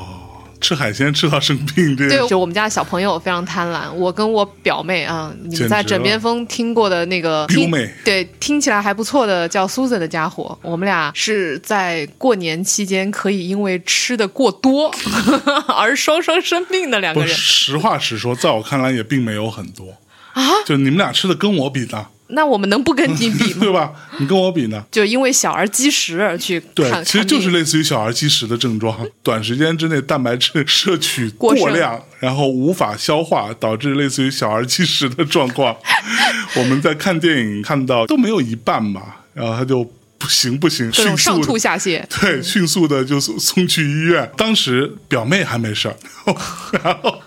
[0.60, 14.92] 吃海鲜吃到生病这对，就我们家小朋友非常贪婪，我跟我表妹啊，你们在枕边风听过的那个听表妹对，听起来还不错的叫 Susan 的家伙，我们俩是在过年期间可以因为吃的过多
[15.68, 17.28] 而双双生病的两个人。
[17.28, 19.94] 实话实说，在我看来也并没有很多
[20.32, 20.42] 啊。
[20.64, 23.60] 就你们俩吃的跟我比呢，那我们能不跟你比吗？
[23.60, 23.92] 对吧？
[24.18, 24.84] 你跟我比呢？
[24.90, 35.76] 就因为小儿积食而去对，其实就是类似于小儿积食的症状，短时间之内蛋白质摄取过量，然后无法消化，导致类似于小儿积食的状况。
[36.56, 39.84] 我们在看电影看到都没有一半吧，然后他就
[40.18, 42.02] 不行不行，迅速上吐下泻。
[42.20, 44.30] 对，迅速的就送送去医院。
[44.36, 45.96] 当时表妹还没事儿，
[46.82, 47.20] 然后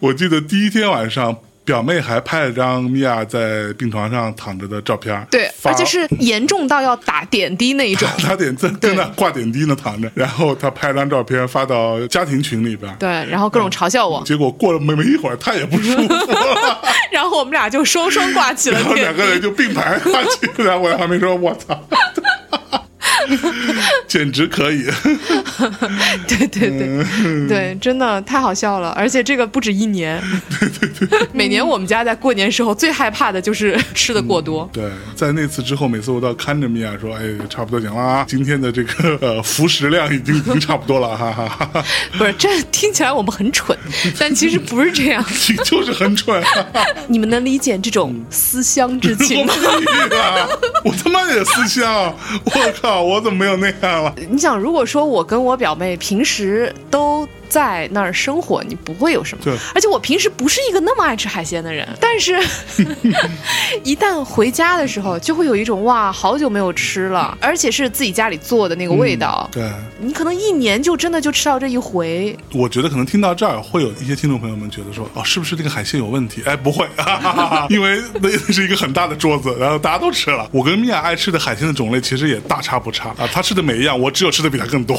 [0.00, 1.38] 我记得第一天晚上，
[1.68, 8.08] 表妹还拍了张米娅在病床上躺着的照片，对，而且是严重到要打点滴那一种。
[8.26, 12.90] 打点在在那挂点滴呢躺着，然后她拍了张照片发到家庭群里边。
[12.98, 16.80] 对，然后各种嘲笑我，结果过了没没一会儿，他也不舒服了，
[17.12, 18.94] 然后我们俩就双双挂起了然后。
[18.94, 20.78] 两个人就并排挂起然后。
[20.88, 21.78] 我还没说，我操，
[24.06, 24.84] 简直可以。
[26.28, 30.22] 对对对对，真的太好笑了，而且这个不止一年。
[30.60, 34.68] 对对对，每年我们家在过年时候最害怕的就是吃的过多。
[34.72, 41.84] 对，在那次之后，每次我都要看着米娅说：“哎，差不多行了啊，今天的这个呃服食量已经已经差不多了，哈哈哈哈。
[42.18, 43.76] 不是，这听起来我们很蠢，
[44.18, 45.24] 但其实不是这样。
[45.48, 46.48] 你就是很蠢、啊，
[47.08, 49.54] 你们能理解这种思乡之情吗？
[50.84, 54.14] 我他妈也思乡，我靠，我怎么没有那样了？
[54.30, 59.56] 你想，如果说我跟我表妹平时都在那儿生活，你不会有什么对。
[59.74, 62.38] 而且我平时不是一个那么爱吃海鲜的人， 但是
[63.82, 69.48] 一旦回家的时候，就会有一种哇，好久没有吃了， 而且是自己家里做的那个味道。
[69.52, 76.42] 对，你可能一年就真的就吃到这一回，我觉得可能听到这儿，会有一些听众朋友们觉得说，哦，是不是这个海鲜有问题？
[76.46, 80.48] 哎，不会，哈哈哈哈因为那是一个很大的桌子，然后大家都吃了。
[80.52, 84.96] 我跟米娅爱吃的海鲜的种类其实也大差不差啊，她吃的每一样，我只有吃的比她更多。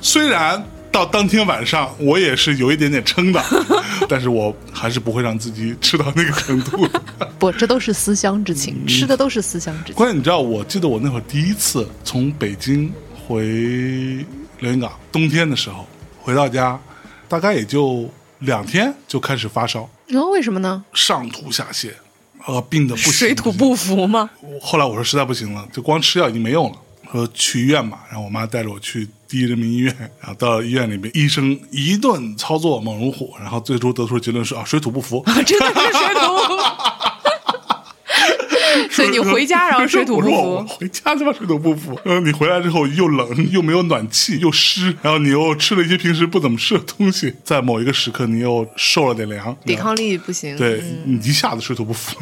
[0.00, 0.62] 虽然
[0.94, 3.42] 到当天晚上我也是有一点点撑的，
[4.08, 6.86] 但是我还是不会让自己吃到那个程度。
[7.36, 9.94] 不，这都是思乡之情，嗯吃的都是思乡之情。
[9.96, 12.92] 关键你知道，我记得我那会儿第一次从北京
[13.26, 13.44] 回
[14.60, 15.84] 连云港，冬天的时候
[16.22, 16.78] 回到家，
[17.28, 20.84] 大概也就两天就开始发烧，然后为什么呢？
[20.92, 21.90] 上吐下泻，
[22.46, 23.12] 呃，病的不行。
[23.12, 24.30] 水土不服吗？
[24.62, 26.78] 后来我说实在不行了，就光吃药已经没用了，
[27.10, 28.04] 说去医院吧。
[28.08, 35.24] 然后我妈带着我去第一人民医院，然后到了医院里面，医生一顿操作猛如虎，然后最终得出的结论是啊，水土不服。
[35.44, 36.54] 真的是水土不服。
[38.92, 41.98] 所以你回家然后水土不服，回家他妈水土不服。
[42.04, 50.56] 嗯，你回来之后又冷又没有暖气又湿，然后你又吃了一些平时不怎么吃的东西，在某一个时刻你又受了点凉，抵抗力不行。
[50.56, 52.16] 对、你一下子水土不服，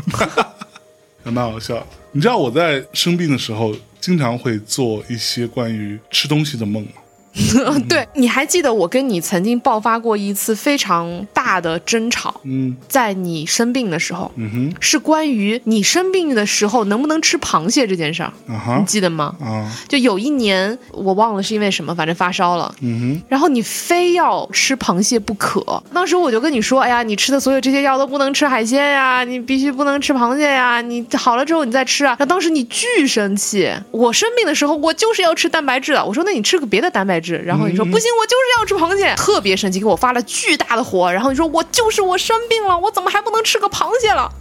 [1.22, 1.86] 还蛮好笑。
[2.12, 6.92] 你知道我在生病的时候，经常会做一些关于吃东西的梦吗？
[7.34, 19.34] 嗯， 对，你还记得我跟你曾经爆发过一次非常大的争吵，嗯在你生病的时候，嗯哼是关于你生病的时候能不能吃螃蟹这件事儿，你啊哈记得吗？
[19.40, 25.62] 啊就有一年我忘了是因为什么，反正发烧了，嗯哼然后你非要吃螃蟹不可。
[25.94, 32.16] 当时我就跟你说，哎呀，你吃的所有这些药都不能吃海鲜呀，你必须不能吃螃蟹呀，你好了之后你再吃啊。
[32.18, 44.32] 那当时你巨生气，我生病的时候我就是要吃蛋白质的，我说那你吃个别的蛋白质，然后你说、不行，我就是要吃螃蟹，特别生气，给我发了巨大的火，然后你说我就是我生病了，我怎么还不能吃个螃蟹了？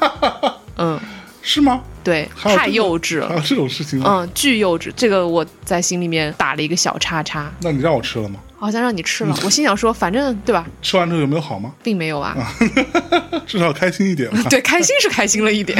[0.78, 1.00] 嗯，
[1.42, 1.82] 是吗？
[2.04, 3.28] 对，太幼稚了。
[3.28, 4.20] 还有这种事情吗？
[4.20, 7.52] 嗯，巨幼稚，这个我在心里面打了一个小叉叉。
[7.60, 8.40] 那你让我吃了吗？
[8.58, 11.72] 好像让你吃了， 我心想说，反正对吧，吃完之后有没有好吗？
[11.82, 12.36] 并没有啊。
[13.46, 14.42] 至少开心一点吧。
[14.48, 15.76] 对，开心是开心了一点。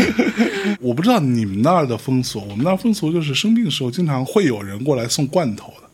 [0.80, 5.85] 我不知道你们那儿的风俗，我们那儿风俗就是生病的时候，经常会有人过来送罐头的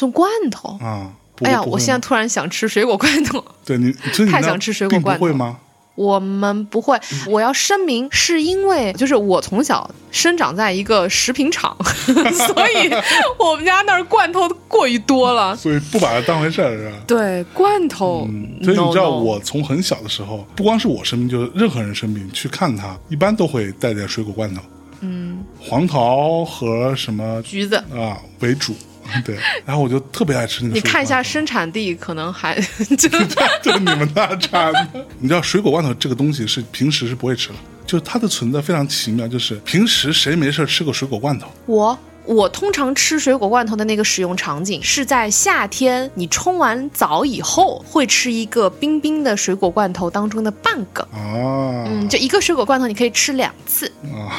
[0.00, 1.12] 送罐头，啊。
[1.36, 3.42] 不哎呀，我现在突然想吃水果罐头。
[3.64, 5.58] 对你，所以你太想吃水果罐头会吗？
[5.94, 12.90] 我们不会，我要声明，是因为就是我从小生长在一个食品厂， 所以
[13.38, 15.54] 我们家那儿罐头过于多了。
[15.56, 16.96] 所以不把它当回事儿是吧？
[17.06, 24.62] 对，罐头，嗯，所以你知道，我从很小的时候，不光是我生病，就是任何人生病去看他，一般都会带点水果罐头，
[25.00, 27.76] 嗯，黄桃和什么橘子。
[27.76, 28.74] 啊为主，
[29.24, 29.36] 对。
[29.64, 30.74] 然后我就特别爱吃那个。
[30.74, 32.54] 你看一下，生产地，可能还
[32.98, 33.26] 就是
[33.62, 34.88] 就是你们那产的。
[35.18, 37.54] 你知道水果罐头这个东西是平时是不会吃的，
[37.86, 41.98] 就是它的存在非常奇妙，就是平时谁没事吃个水果罐头，我
[42.30, 51.02] 我通常吃水果罐头的那个使用场景是在夏天，你冲完澡以后会吃一个冰冰的水果罐头当中的半个。
[51.12, 54.30] 啊，嗯，就一个水果罐头，你可以吃两次，啊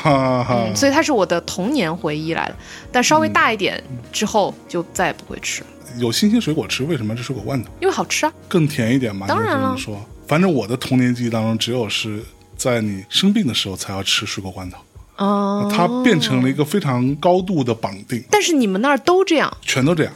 [0.45, 2.55] 哈所以它是我的童年回忆来的。
[2.93, 7.69] 但稍微大一点之后，就再也不会吃了，有新鲜水果吃，为什么要吃水果罐头？
[7.81, 8.31] 因为好吃啊。
[8.47, 9.27] 更甜一点嘛？
[9.27, 12.23] 当然了说，反正我的童年记忆当中，只有是
[12.55, 14.77] 在你生病的时候才要吃水果罐头，
[15.21, 20.13] 哦、它变成了一个非常高度的绑定，但是你们那儿都这样，全都这样。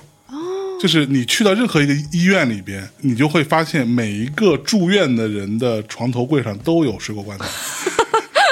[0.82, 7.46] 就是你去到任何一个医院里边，你就会发现每一个住院的人的床头柜上都有水果罐头，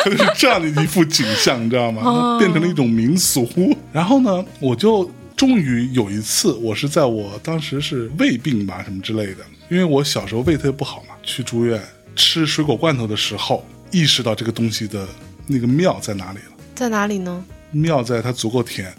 [0.04, 2.02] 它 就是这样的一幅景象，你知道吗？
[2.04, 3.48] 它变成了一种民俗。
[3.92, 11.82] 然后呢，我就终于有一次，我是在我当时是胃病吧什么之类的，因为我小时候胃特别不好嘛，去住院
[12.16, 15.06] 吃水果罐头的时候，意识到这个东西的
[15.48, 16.54] 那个妙在哪里了。
[16.76, 17.44] 在哪里呢？
[17.72, 18.94] 妙在它足够甜，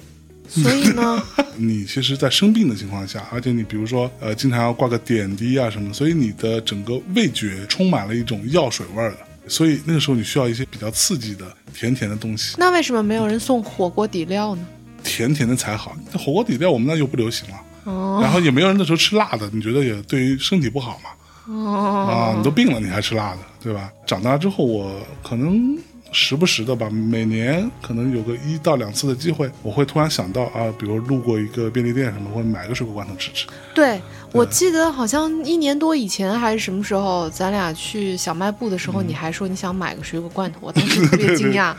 [0.48, 1.22] 所以呢，
[1.56, 14.66] 你其实，在生病的情况下，而且你比如说，呃，经常要挂个点滴啊什么，所以你的整个味觉充满了一种药水味儿的，所以那个时候你需要一些比较刺激的甜甜的东西，那为什么没有人送火锅底料呢？
[15.04, 15.96] 甜甜的才好。
[16.12, 21.10] 那火锅底料我们那又不流行了，哦然后也没有人那时候吃辣的，你觉得也对于身体不好嘛？
[21.54, 23.92] 啊，你都病了你还吃辣的，对吧？
[24.06, 25.76] 长大之后我可能
[26.14, 33.48] 时不时的吧，每年可能有个一到两次的机会，我会突然想到啊，比如路过一个便利店什么，会买个水果罐头吃吃。
[33.74, 34.00] 对，
[34.34, 41.72] 我记得好像一年多以前还是什么时候，咱俩去小卖部的时候，你还说你想买个水果罐头，我当时特别惊讶，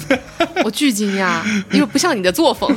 [0.62, 1.40] 我巨惊讶，
[1.72, 2.70] 因为不像你的作风。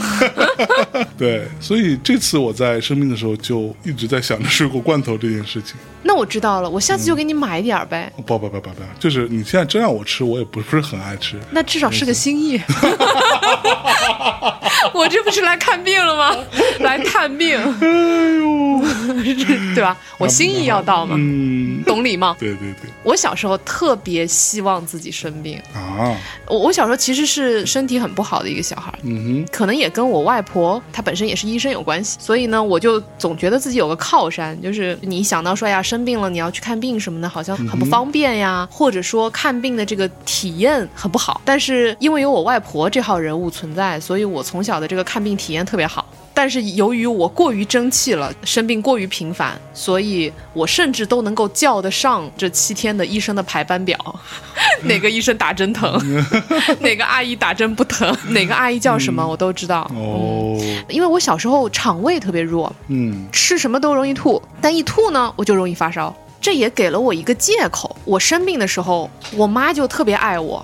[1.18, 5.76] 对，所以这次我在生病的时候就一直在想着水果罐头这件事情。
[6.04, 8.10] 那我知道了，我下次就给你买一点儿呗。
[8.26, 11.38] 不不不不不，就是你现在真让我吃，我也不是很爱吃。
[11.52, 12.58] 那至少是个心意。
[14.94, 16.36] 我这不是来看病了吗？
[16.80, 17.88] 来探病，哎
[18.38, 18.82] 呦，
[19.76, 19.96] 对吧？
[20.18, 22.36] 我心意要到嘛，嗯，懂礼貌。
[22.40, 25.60] 对对对，我小时候特别希望自己生病。
[25.74, 26.16] 啊，
[26.48, 41.42] 我我小时候其实是身体很不好的一个小孩，嗯可能也跟我外婆她本身也是医生有关系，所以呢，我就总觉得自己有个靠山，就是你想到说哎呀生病了你要去看病什么的，好像很不方便呀，或者说看病的这个体验很不好。
[41.46, 46.06] 但是因为有我外婆这号人物存在，所以我从小的这个看病体验特别好。
[46.34, 53.98] 但是由于我过于争气了，生病过于频繁，所以我甚至都能够叫得上这七天的医生的排班表，
[54.84, 56.00] 哪个医生打针疼，
[56.80, 59.28] 哪个阿姨打针不疼，哪个阿姨叫什么？
[59.28, 59.90] 我都知道。
[59.90, 63.28] 哼，哦，因为我小时候肠胃特别弱，嗯。
[63.32, 67.96] 吃什么都容易吐，但一吐呢我就容易发烧，这也给了我一个借口。
[68.06, 70.64] 我生病的时候，我妈就特别爱我，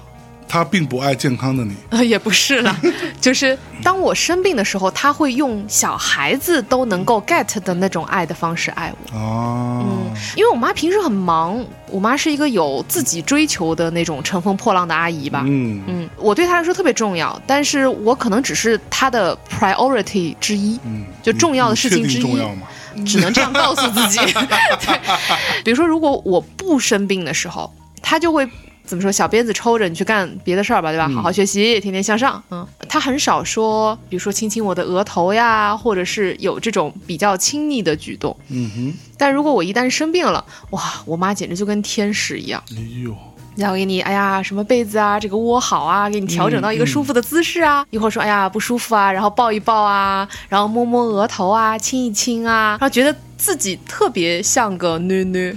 [0.53, 2.79] 他并不爱健康的你，呃，也不是啦，
[3.19, 9.17] 就是当我生病的时候，他会用小孩子都能够 get 的那种爱的方式爱我。
[9.17, 15.43] 啊，嗯，因为我妈平时很忙，我妈是一个有自己追求的那种乘风破浪的阿姨吧。
[15.47, 22.67] 嗯嗯，我对她来说特别重要，但是我可能只是她的 priority 之一，嗯，就重要的事情之一重要吗？
[23.07, 24.19] 只能这样告诉自己。
[24.29, 24.99] 对，
[25.65, 27.73] 比如说，如果我不生病的时候，
[28.03, 28.47] 她就会。
[28.85, 29.11] 怎么说？
[29.11, 31.07] 小鞭子抽着你去干别的事儿吧，对吧？
[31.09, 32.41] 好好学习，天天向上。
[32.51, 38.35] 嗯，他很少说，比如说亲亲我的额头呀，或者是有这种比较亲昵的举动。
[38.49, 43.15] 嗯哼，但如果我一旦生病了，哇，我妈简直就跟天使一样，哎呦，
[43.55, 47.85] 然后给你，哎呀，什么被子啊，这个窝好啊，给你调整到一个舒服的姿势啊。
[47.89, 55.55] 一会儿说，哎呀，不舒服啊，然后抱一抱啊，然后摸摸额头啊，亲一亲啊，然后觉得自己特别像个女女，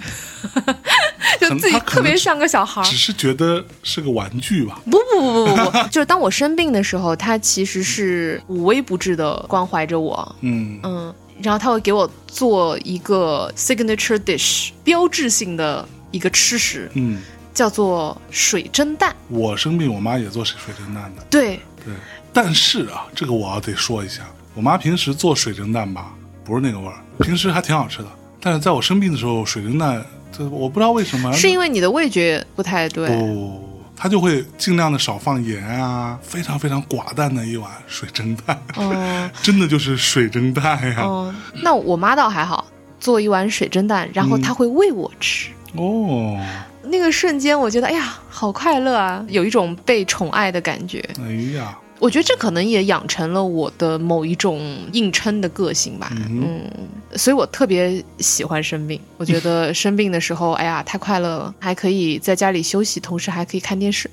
[1.41, 2.85] 就自己特别像个小孩儿。
[2.85, 4.81] 只是觉得是个玩具吧？
[4.85, 10.37] 不不不不不不， 就是当我生病的时候，他其实是无微不至的关怀着我。
[10.41, 17.21] 嗯嗯，然后他会给我做一个 signature dish，标志性的一个吃食，嗯，
[17.53, 19.15] 叫做水蒸蛋。
[19.29, 21.95] 我生病，我妈也做水水蒸蛋的，对，对。
[22.33, 24.23] 但是啊，这个我要得说一下，
[24.55, 26.13] 我妈平时做水蒸蛋吧，
[26.45, 28.09] 不是那个味儿，平时还挺好吃的。
[28.41, 30.05] 但是在我生病的时候，水蒸蛋，
[30.37, 33.09] 这我不知道为什么，是因为你的味觉不太对。
[33.09, 33.61] 不，
[33.97, 41.03] 她就会尽量的少放盐啊，非常非常寡淡的一碗水蒸蛋，哦 真的就是水蒸蛋呀。
[41.03, 42.67] 哦，那我妈倒还好，
[43.01, 45.51] 做一碗水蒸蛋，然后她会喂我吃。
[45.75, 46.39] 哦，
[46.85, 51.03] 那个瞬间，我觉得哎呀，好快乐啊，有一种被宠爱的感觉。
[51.21, 54.61] 哎呀，我觉得这可能也养成了我的某一种
[54.93, 56.13] 硬撑的个性吧。
[56.13, 59.01] 嗯嗯，所以我特别喜欢生病。
[59.17, 64.11] 我觉得生病的时候，哎呀，太快乐了，还可以在家里休息，同时还可以看电视。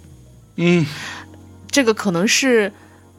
[0.56, 0.86] 嗯，
[1.70, 2.72] 这个可能是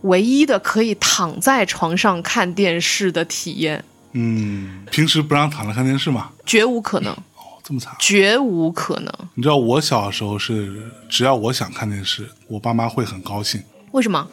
[0.02, 6.30] 唯一的可以躺在床上看电视的体验，嗯，平时不让躺着看电视吗？
[6.46, 7.94] 绝无可能，哦，这么惨。
[7.98, 9.12] 绝无可能。
[9.34, 13.62] 你知道我小时候是，只要我想看电视，我爸妈会很高兴，
[13.92, 14.26] 为什么？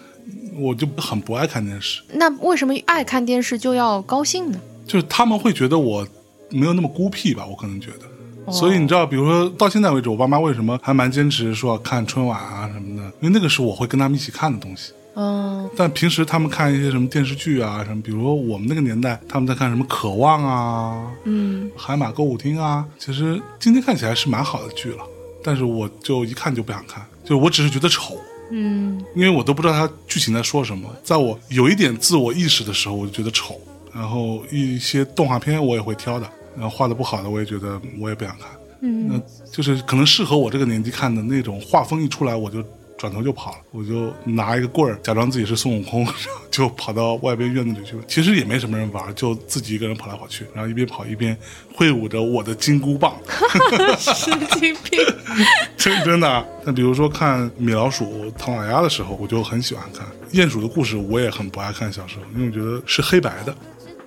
[0.58, 4.60] 我就很不爱看电视，那为什么爱看电视就要高兴呢？
[4.86, 6.06] 就是他们会觉得我
[6.50, 8.52] 没有那么孤僻吧，我可能觉得。
[8.52, 13.04] 所以你知道，比如说到现在为止，我爸妈为什么还蛮坚持说要看春晚啊什么的？
[13.22, 14.92] 因为那个是我会跟他们一起看的东西。
[15.14, 25.04] 嗯，但平时他们看一些什么电视剧啊，什么，比如说我们那个年代，他们在看什么《渴望》啊，嗯，海马歌舞厅啊，其实今天看起来是蛮好的剧了，
[25.44, 28.18] 但是我就一看就不想看，就我只是觉得丑，
[28.52, 30.88] 嗯，因为我都不知道它剧情在说什么。
[31.04, 33.60] 在我有一点自我意识的时候，我就觉得丑，
[33.93, 38.49] 然后一些动画片我也会挑的，然后画的不好的我也觉得我也不想看，
[38.82, 39.22] 嗯，那
[39.52, 42.64] 就是可能适合我这个年纪看的那种画风一出来我就。
[43.02, 46.08] 转头就跑了，我就拿一个棍儿，假装自己是孙悟空，
[46.52, 47.95] 就跑到外边院子里去。
[48.08, 51.36] 其实也没什么人玩，就自己一个人跑来跑去，然后一边跑一边
[51.74, 53.16] 挥舞着我的金箍棒。
[53.97, 54.99] 神经病。
[55.76, 56.45] 真真的啊。
[56.64, 60.06] 那比如说看米老鼠、唐老鸭的时候，我就很喜欢看。
[60.32, 63.56] 鼹鼠的故事我也很不爱看，小时候，因为我觉得是黑白的。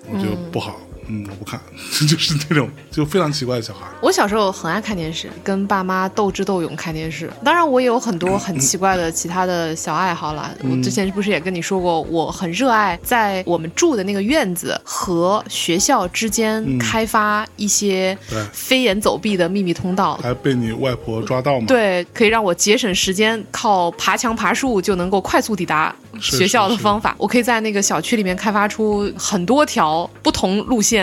[0.07, 1.61] 我觉得不好，嗯，我不看，
[2.09, 3.87] 就是那种就非常奇怪的小孩。
[4.01, 7.31] 我小时候很爱看电视，跟爸妈斗智斗勇看电视。
[7.45, 10.51] 当然，我也有很多很奇怪的其他的小爱好啦。
[10.63, 18.17] 我之前不是也跟你说过，我很热爱在我们住的那个院子和学校之间开发一些
[18.53, 20.19] 飞檐走壁的秘密通道。
[20.23, 27.15] 还被你外婆抓到吗？，对，可以让我节省时间，靠爬墙爬树就能够快速抵达学校的是是方法。
[27.19, 30.94] 我可以在那个小区里面开发出很多条不同路线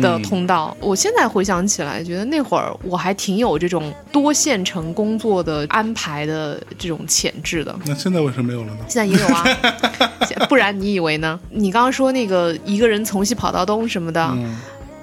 [0.00, 0.76] 的通道。
[0.80, 7.74] 我现在回想起来，觉得那会儿我还挺有这种多线程工作的安排的这种潜质的。
[7.84, 8.78] 那现在为什么没有了呢？
[8.88, 9.44] 现在也有啊，
[10.48, 11.38] 不然你以为呢？
[11.50, 14.56] 你刚刚说那个一个人从西跑到东什么的，嗯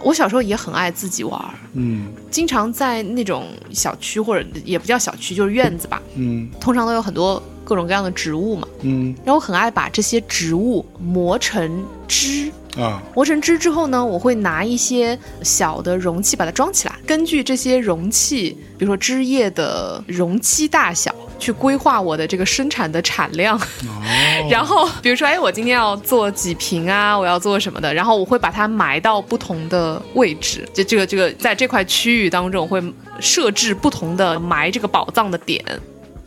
[0.06, 1.50] 我小时候也很爱自己玩儿。
[1.76, 8.68] 嗯经常在那种小区或者也不叫小区，就是院子吧，嗯通常都有很多各种各样的植物嘛。
[8.82, 23.58] 嗯然后我很爱把这些植物磨成汁，啊，磨成汁之后呢，我会拿一些小的容器把它装起来，根据这些容器，比如说汁液的容积大小，去规划我的这个生产的产量。
[23.58, 24.02] 哦，
[24.52, 32.82] 然后比如说，哎，我今天要做几瓶啊，我要做什么的，然后我会把它埋到不同的位置，就这个这个在这块区域当中，我会
[33.20, 35.64] 设置不同的埋这个宝藏的点。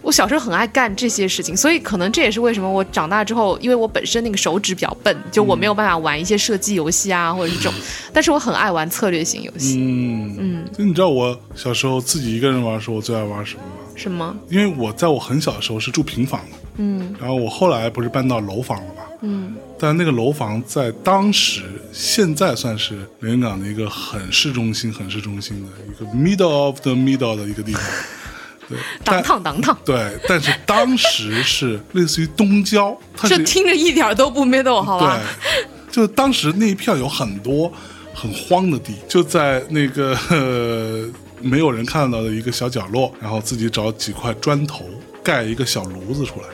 [0.07, 7.74] 我小时候很爱干这些事情，所以可能这也是为什么我长大之后，因为我本身那个手指比较笨，就我没有办法玩一些射击游戏啊，或者是这种，
[8.14, 9.78] 但是我很爱玩策略型游戏。
[9.80, 13.72] 嗯嗯，就你知道我小时候自己一个人玩的时候，我最爱玩什么吗？
[13.96, 14.36] 什么？
[14.48, 27.82] 因为我在我很小的时候是住平房的，嗯然后我后来不是搬到楼房了嘛，嗯但那个楼房在当时，现在算是连云港的一个很市中心、很市中心的一个 middle of the middle 的一个地方。
[28.68, 35.20] 对，当但烫当烫，对，但是当时是类似于东郊，它这听着一点都不 middle 好吧？
[35.52, 37.72] 对，就当时那一片有很多
[38.12, 41.08] 很荒的地，就在那个、呃、
[41.40, 44.84] 没有人看到的一个小角落，然后自己找几块砖头
[45.22, 46.46] 盖一个小炉子出来，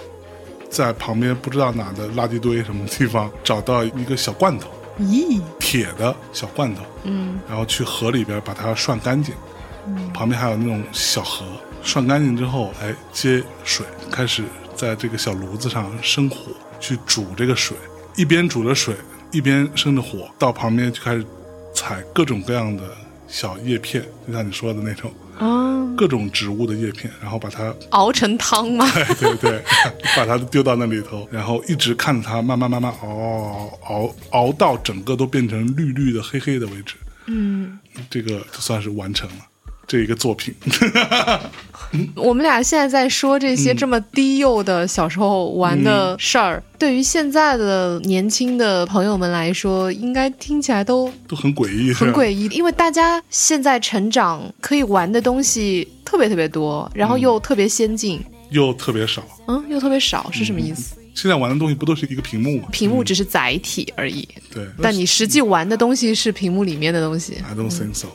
[0.68, 9.34] 在旁边不知道哪的垃圾堆什么地方找到一个小罐头，咦，铁的小罐头，嗯然后去河里边把它涮干净，
[9.86, 11.44] 嗯旁边还有那种小河，
[11.84, 14.42] 涮干净之后，哎，接水，开始
[14.74, 17.76] 在这个小炉子上生火去煮这个水，
[18.16, 18.94] 一边煮着水，
[19.30, 21.24] 一边生着火，到旁边就开始
[21.74, 22.84] 采各种各样的
[23.28, 28.88] 小叶片，就像你说的那种啊，各种植物的叶片，然后把它熬成汤吗？
[29.18, 29.64] 对对对，
[30.16, 36.94] 把它丢到那里头，然后一直看着它慢慢慢慢熬熬熬到整个都变成绿绿的、黑黑的为止。
[37.26, 37.78] 嗯，
[38.10, 39.36] 这个就算是完成了
[39.86, 40.54] 这一个作品。
[42.16, 58.20] 我们俩现在在说这些这么低幼的小时候玩的事儿，对于现在的年轻的朋友们来说，应该听起来都都很诡异，很诡异，因为大家现在成长可以玩的东西特别特别多，然后又特别先进，
[58.50, 59.22] 又特别少。
[59.46, 60.96] 嗯，又特别少，是什么意思？
[61.14, 62.68] 现在玩的东西不都是一个屏幕吗？
[62.72, 67.34] 屏幕只是载体而已，对，但你实际玩的东西是屏幕里面的东西。
[67.46, 68.08] I don't think so。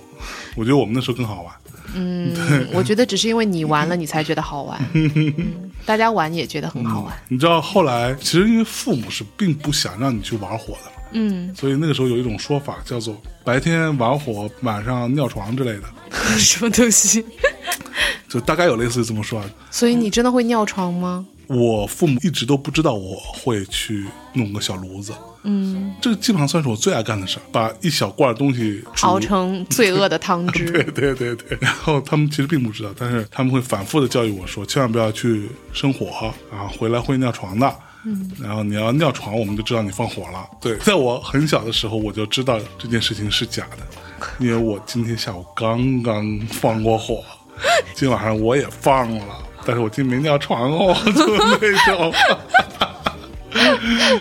[0.56, 1.54] 我觉得我们那时候更好玩。
[1.98, 5.34] 嗯，我觉得只是因为你玩了，你才觉得好玩，嗯
[5.86, 7.14] 大家玩也觉得很好玩。
[7.28, 15.84] 你知道后来，其实因为父母是并不想让你去玩火的，嗯，所以那个时候有一种说法叫做白天玩火，晚上尿床之类的，
[16.38, 17.26] 什么东西？
[18.30, 19.42] 就大概有类似于这么说。
[19.72, 21.26] 所以你真的会尿床吗？
[21.48, 30.84] 我父母一直都不知道我会去弄个小炉子，嗯，这个基本上算是我最爱干的事儿，把一小罐东西熬成罪恶的汤汁 对。
[30.84, 37.76] 对对对，然后他们其实并不知道，但是他们会反复的教育我说，千万不要去生火啊，回来会尿床的。
[38.06, 40.48] 嗯，然后你要尿床，我们就知道你放火了。
[40.62, 43.78] 对，在我很小的时候，我就知道这件事情是假的，
[44.40, 47.24] 因为我今天下午刚刚放过火，
[47.96, 49.26] 今晚上我也放了，
[49.68, 52.14] 但是我今天没尿床哦， 就那种。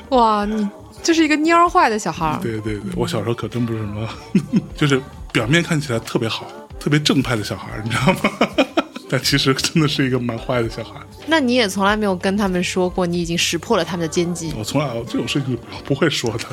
[0.09, 0.69] 哇，你
[1.05, 2.41] 就是一个蔫儿坏的小孩儿。
[2.43, 4.09] 对对对，我小时候可真不是什么，
[4.75, 5.01] 就是
[5.33, 6.49] 表面看起来特别好、
[6.81, 8.19] 特别正派的小孩儿，你知道吗？
[9.09, 10.95] 但其实真的是一个蛮坏的小孩。
[11.29, 14.53] 那你也从来没有跟他们说过你已经识破了他们的奸计。
[14.59, 16.45] 我从来这种事情是不会说的，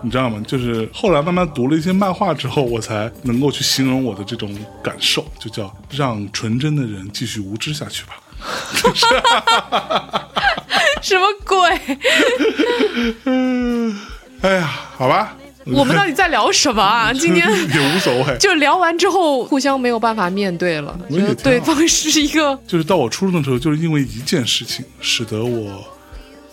[0.00, 0.42] 你知道吗？
[0.46, 4.50] 就是后来慢慢读了一些漫画之后，我才能够去形容我的这种
[4.82, 8.14] 感受，就叫让纯真的人继续无知下去吧。
[11.02, 11.70] 什么鬼？
[14.42, 15.36] 哎呀，好吧，
[15.66, 17.12] 我们到底在聊什么啊？
[17.18, 18.36] 今天也无所谓。
[18.38, 25.84] 就聊完之后，互相没有办法面对了，觉得对方是一个就是到我初中的时候，就是因为一件事情，使得我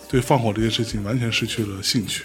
[0.08, 2.24] 对放火这件事情完全失去了兴趣。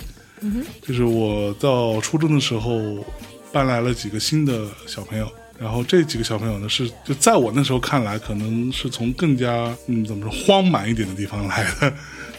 [0.81, 3.05] 就是我到初中的时候，
[3.51, 5.31] 搬来了几个新的小朋友，
[5.61, 11.93] 然后这几个小朋友呢是就在我那时候看来，可能是从更加嗯怎么说荒蛮一点的地方来的，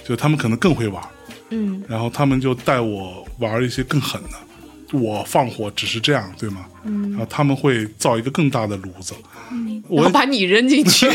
[0.05, 1.03] 就他们可能更会玩，
[1.51, 4.31] 嗯然后他们就带我玩一些更狠的。
[4.93, 6.67] 我放火只是这样，对吗？
[6.85, 9.15] 嗯，然后他们会造一个更大的炉子，
[9.51, 11.09] 嗯我后把你扔进去，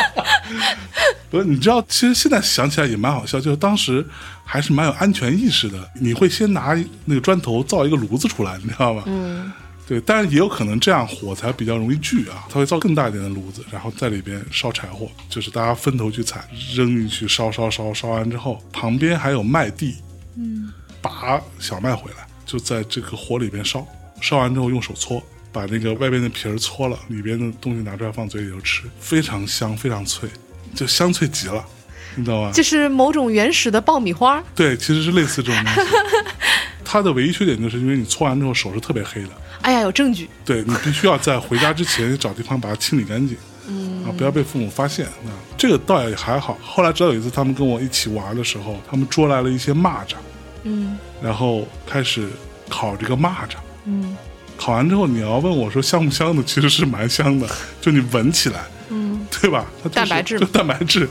[1.30, 4.04] 不是，你知道，其实现在想起来也蛮好笑，就是当时
[4.44, 5.90] 还是蛮有安全意识的。
[5.98, 9.04] 你会先拿那个砖头造一个炉子出来，你知道吗？
[9.06, 9.50] 嗯，
[9.86, 19.96] 对，但是也有可能这样火才比较容易聚啊，它会造更大一点的炉子，然后在里边烧柴火，就是大家分头去采，扔进去烧烧烧，烧完之后旁边还有麦地，
[20.36, 20.72] 嗯，
[21.02, 23.86] 拔小麦回来，就在这个火里边烧，
[24.20, 25.22] 烧完之后用手搓。
[25.52, 30.28] 把那个外边的皮儿搓了，里边的东西拿出来放嘴里头吃，非常香，非常脆，
[30.74, 31.64] 就香脆极了，
[32.16, 32.50] 你知道吗？
[32.52, 34.42] 就是某种原始的爆米花。
[34.52, 35.80] 对，其实是类似这种东西。
[36.94, 39.30] 它的唯一缺点就是因为你搓完之后手是特别黑的，
[39.62, 43.36] 哎呀，有证据，对你必须要在回家之前找地方把它清理干净，
[43.66, 45.04] 嗯，啊，不要被父母发现。
[45.06, 46.56] 啊，这个倒也还好。
[46.62, 50.14] 后来直到有一次他们跟我一起玩的时候，他们捉来了一些蚂蚱，
[50.62, 52.28] 嗯然后开始
[52.68, 53.56] 烤这个蚂蚱。
[53.86, 54.16] 嗯
[54.56, 57.48] 烤完之后，你要问我说香不香的，其实是蛮香的，
[57.80, 59.66] 就你闻起来，嗯，对吧？
[59.82, 61.08] 它就是蛋白质就蛋白质，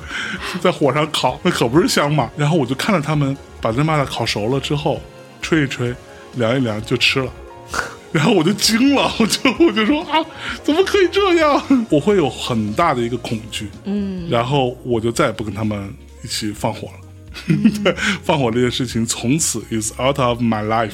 [0.61, 2.31] 在火上烤，那可不是香嘛。
[2.37, 5.01] 然后我就看着他们把这蚂蚱烤熟了之后，
[5.43, 5.93] 吹一吹，
[6.37, 7.31] 凉一凉就吃了。
[8.11, 10.23] 然后我就惊了， 我就我就说啊，
[10.63, 11.87] 怎么可以这样？
[11.89, 16.93] 我会有很大的一个恐惧，嗯，然后我就再也不跟他们一起放火了。
[17.83, 20.93] 对， 放火这件事情从此 is out of my life。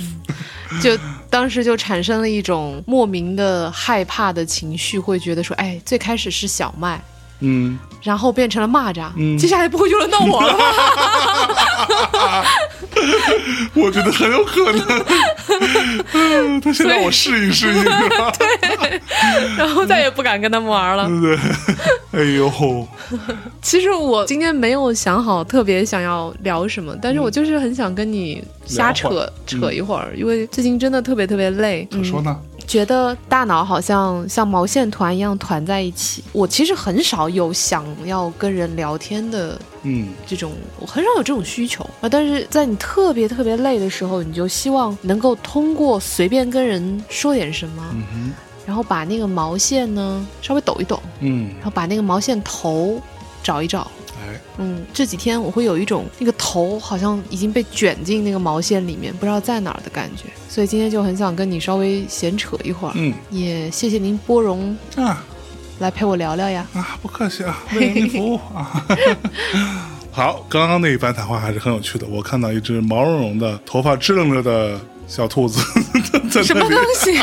[0.81, 0.97] 就
[1.29, 7.03] 当时就产生了一种莫名的害怕的情绪，会觉得说，哎，最开始是小麦，
[7.41, 12.45] 嗯，然后变成了蚂蚱，嗯接下来不会就轮到我了吧？
[13.75, 15.05] 我觉得很有可能。
[16.13, 18.31] 嗯 他先让我适应适应， 对吧？
[19.57, 21.07] 然后再也不敢跟他们玩了。
[21.07, 21.37] 对
[22.11, 22.87] 对，哎呦，
[23.61, 31.87] 其实我今天没有想好特别想要聊什么，但是我就是很想跟你瞎扯扯一会儿，因为最近真的特别特别累。
[31.91, 32.37] 可说呢？
[32.69, 36.23] 觉得大脑好像像毛线团一样团在一起。
[36.31, 42.07] 我其实很少有想要跟人聊天的嗯这种，我很少有这种需求啊。
[42.07, 48.31] 但是在你特别特别累的时候，你就希望能够通过随便跟人说点什么，嗯哼，
[48.67, 53.01] 然后把那个毛线呢稍微抖一抖，嗯，然后把那个毛线头
[53.41, 53.89] 找一找。
[54.29, 62.93] 哎，嗯，这几天我会有一种那个头好像已经被卷进那个毛线里面，不知道在哪儿的感觉，所以今天就很想跟你稍微闲扯一会儿。
[62.95, 65.23] 嗯也谢谢您拨容啊
[65.79, 66.67] 来陪我聊聊呀。
[66.73, 68.85] 啊，不客气啊，为您服务啊。
[70.11, 72.05] 好，刚刚那一番谈话还是很有趣的。
[72.07, 75.61] 我看到一只毛茸茸的、头发支棱着的小兔子
[76.29, 76.61] 在什么。
[76.67, 77.17] 东西？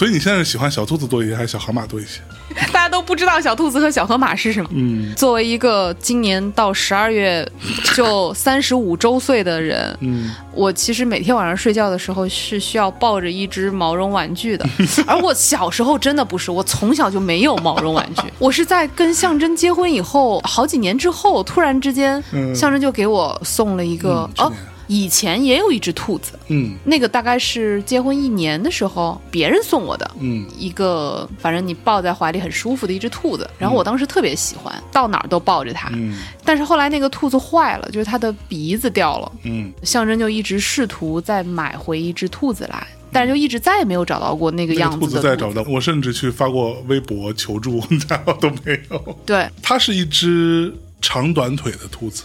[0.00, 2.22] 所以你现在是喜欢小兔子多一些，还是小河马多一些？
[2.72, 4.70] 大家都不知道小兔子和小河马是什么。
[4.72, 5.14] 嗯。
[5.14, 7.46] 作为一个今年到十二月
[7.94, 14.66] 就三十五周岁的人，嗯，我其实每天晚上睡觉的时候是需要抱着一只毛绒玩具的，
[15.06, 22.54] 而我小时候真的不是，我从小就没有毛绒玩具， 我是在跟象征结婚以后好几年之后，突然之间，嗯。
[22.54, 24.50] 象征就给我送了一个哦
[24.90, 26.74] 以前也有一只兔子，嗯。
[26.84, 30.44] 那个大概是结婚一年的时候别人送我的，嗯。
[30.58, 35.88] 一个反正你抱在怀里很舒服的一只兔子，然后我当时特别喜欢，到哪儿都抱着它。
[35.92, 36.18] 嗯。
[36.44, 45.20] 但是后来那个兔子坏了，就是它的鼻子掉了，嗯，象征就一直试图再买回一只兔子来，但是就一直再也没有找到过那个样子的子。
[45.22, 47.80] 再找到，我甚至去发过微博求助，
[48.10, 49.18] 然后都没有。
[49.24, 52.24] 对，它是一只长短腿的兔子，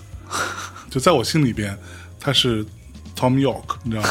[0.89, 1.77] 就在我心里边，
[2.25, 2.65] 它是
[3.15, 4.09] Tom York，你知道吗？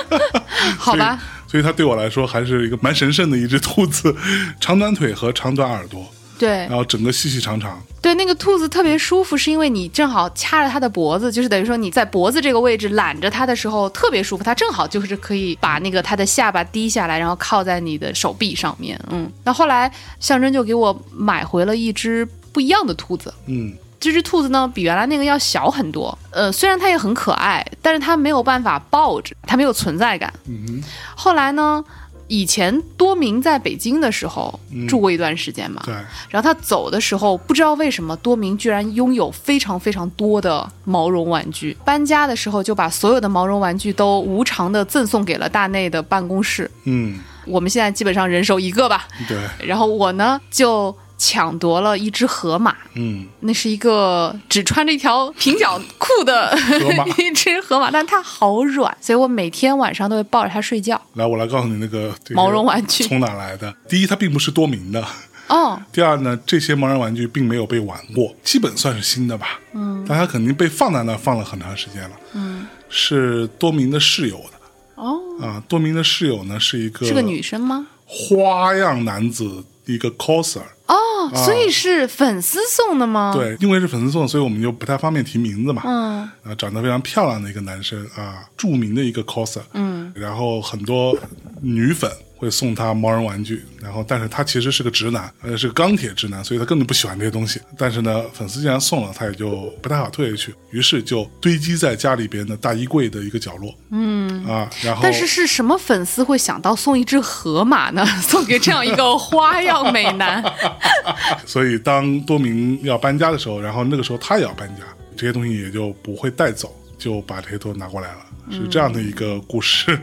[0.78, 4.16] 好吧，所以它对我来说还是一个蛮神圣的一只兔子，
[4.58, 6.06] 长短腿和长短耳朵，
[6.38, 7.78] 对然后整个细细长长。
[8.00, 18.98] 对，那个兔子特别舒服，是因为你正好掐着它的脖子，就是等于说你在脖子这个位置揽着它的时候特别舒服，它正好就是可以把那个它的下巴低下来，然后靠在你的手臂上面。
[19.10, 26.16] 嗯，那后来象征就给我买回了一只不一样的兔子，嗯这只兔子呢，比原来那个要小很多。
[26.30, 30.32] 呃，虽然它也很可爱，但是它没有办法抱着，它没有存在感。
[30.46, 30.82] 嗯
[31.16, 31.84] 后来呢，
[32.28, 35.94] 以前多明在北京的时候嗯住过一段时间嘛，对，
[36.28, 41.76] 然后他走的时候，不知道为什么多明居然拥有非常非常多的毛绒玩具。
[41.84, 46.70] 搬家的时候就把所有的毛绒玩具都无偿的赠送给了大内的办公室。
[46.84, 49.08] 嗯我们现在基本上人手一个吧。
[49.26, 52.74] 对，然后我呢就抢夺了一只河马。
[52.94, 61.00] 嗯，那是一个只穿着一条平角裤的河马 一只河马，但它好软，所以我每天晚上都会抱着它睡觉。
[61.14, 63.74] 来，我来告诉你那个毛绒玩具从哪来的。
[63.88, 65.02] 第一，它并不是多明的；
[65.48, 69.60] 哦，第二呢，这些毛绒玩具并没有被玩过，基本算是新的吧。
[69.72, 72.10] 嗯，但它肯定被放在那放了很长时间了。
[72.34, 74.58] 嗯，是多明的室友的。
[74.94, 77.86] 哦，啊，多明的室友呢是一个是个女生吗？
[78.06, 80.62] 花样男子，一个 coser。
[80.88, 85.82] 哦，所以是粉丝送的吗？，啊对，因为是粉丝送，所以我们就不太方便提名字嘛。
[85.84, 89.60] 嗯啊，长得非常漂亮的一个男生啊，著名的一个 coser。
[89.74, 91.16] 嗯，然后很多
[91.60, 97.60] 女粉会送他毛绒玩具，然后但是他其实是个直男，呃，是个钢铁直男，所以他根本不喜欢这些东西。
[97.76, 103.74] 但是呢，粉丝既然送了，他也就不太好退回去，于是就堆积在家里边的大衣柜的一个角落。
[103.90, 108.06] 嗯啊，然后但是是什么粉丝会想到送一只河马呢？
[108.22, 110.42] 送给这样一个花样美男？
[111.46, 114.82] 所以当多明要搬家的时候，然后那个时候他也要搬家，
[115.16, 118.18] 这些东西也就不会带走，就把这些都拿过来了，
[118.50, 119.98] 是这样的一个故事。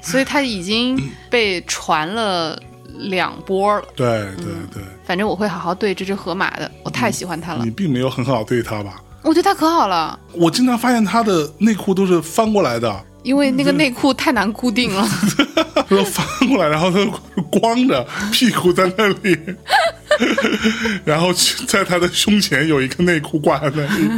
[0.00, 1.00] 所以他已经
[1.30, 2.60] 被传了
[3.08, 3.84] 两波了。
[3.94, 4.06] 对
[4.36, 9.02] 对对，反正我会好好对这只河马的，我太喜欢它了你，并没有很好对它吧？
[9.22, 10.18] 我觉得它可好了。
[10.32, 15.06] 我经常发现它的内裤都是翻过来的，因为那个内裤太难固定了，
[15.96, 17.04] 都翻过来，然后他
[17.50, 19.38] 光着屁股在那里，
[21.04, 21.32] 然后
[21.66, 24.08] 在他的胸前有一个内裤挂在那里，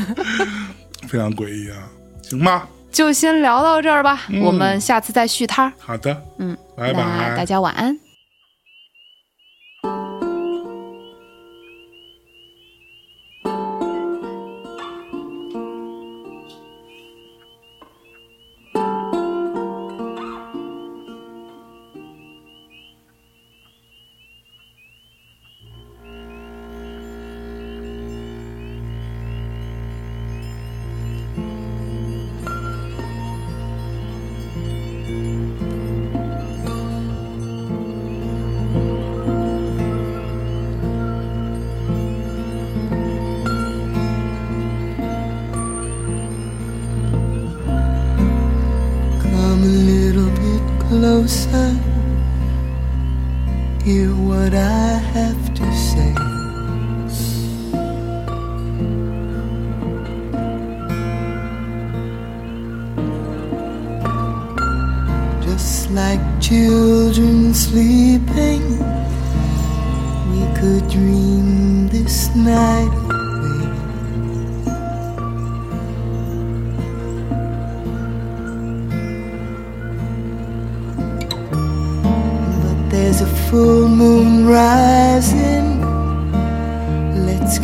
[1.08, 1.76] 非常诡异啊！
[2.22, 5.72] 行吧，就先聊到这儿吧，我们下次再续摊。
[5.78, 7.44] 好的，嗯，拜拜大。
[7.44, 8.03] 家晚安。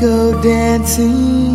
[0.00, 1.49] Go dancing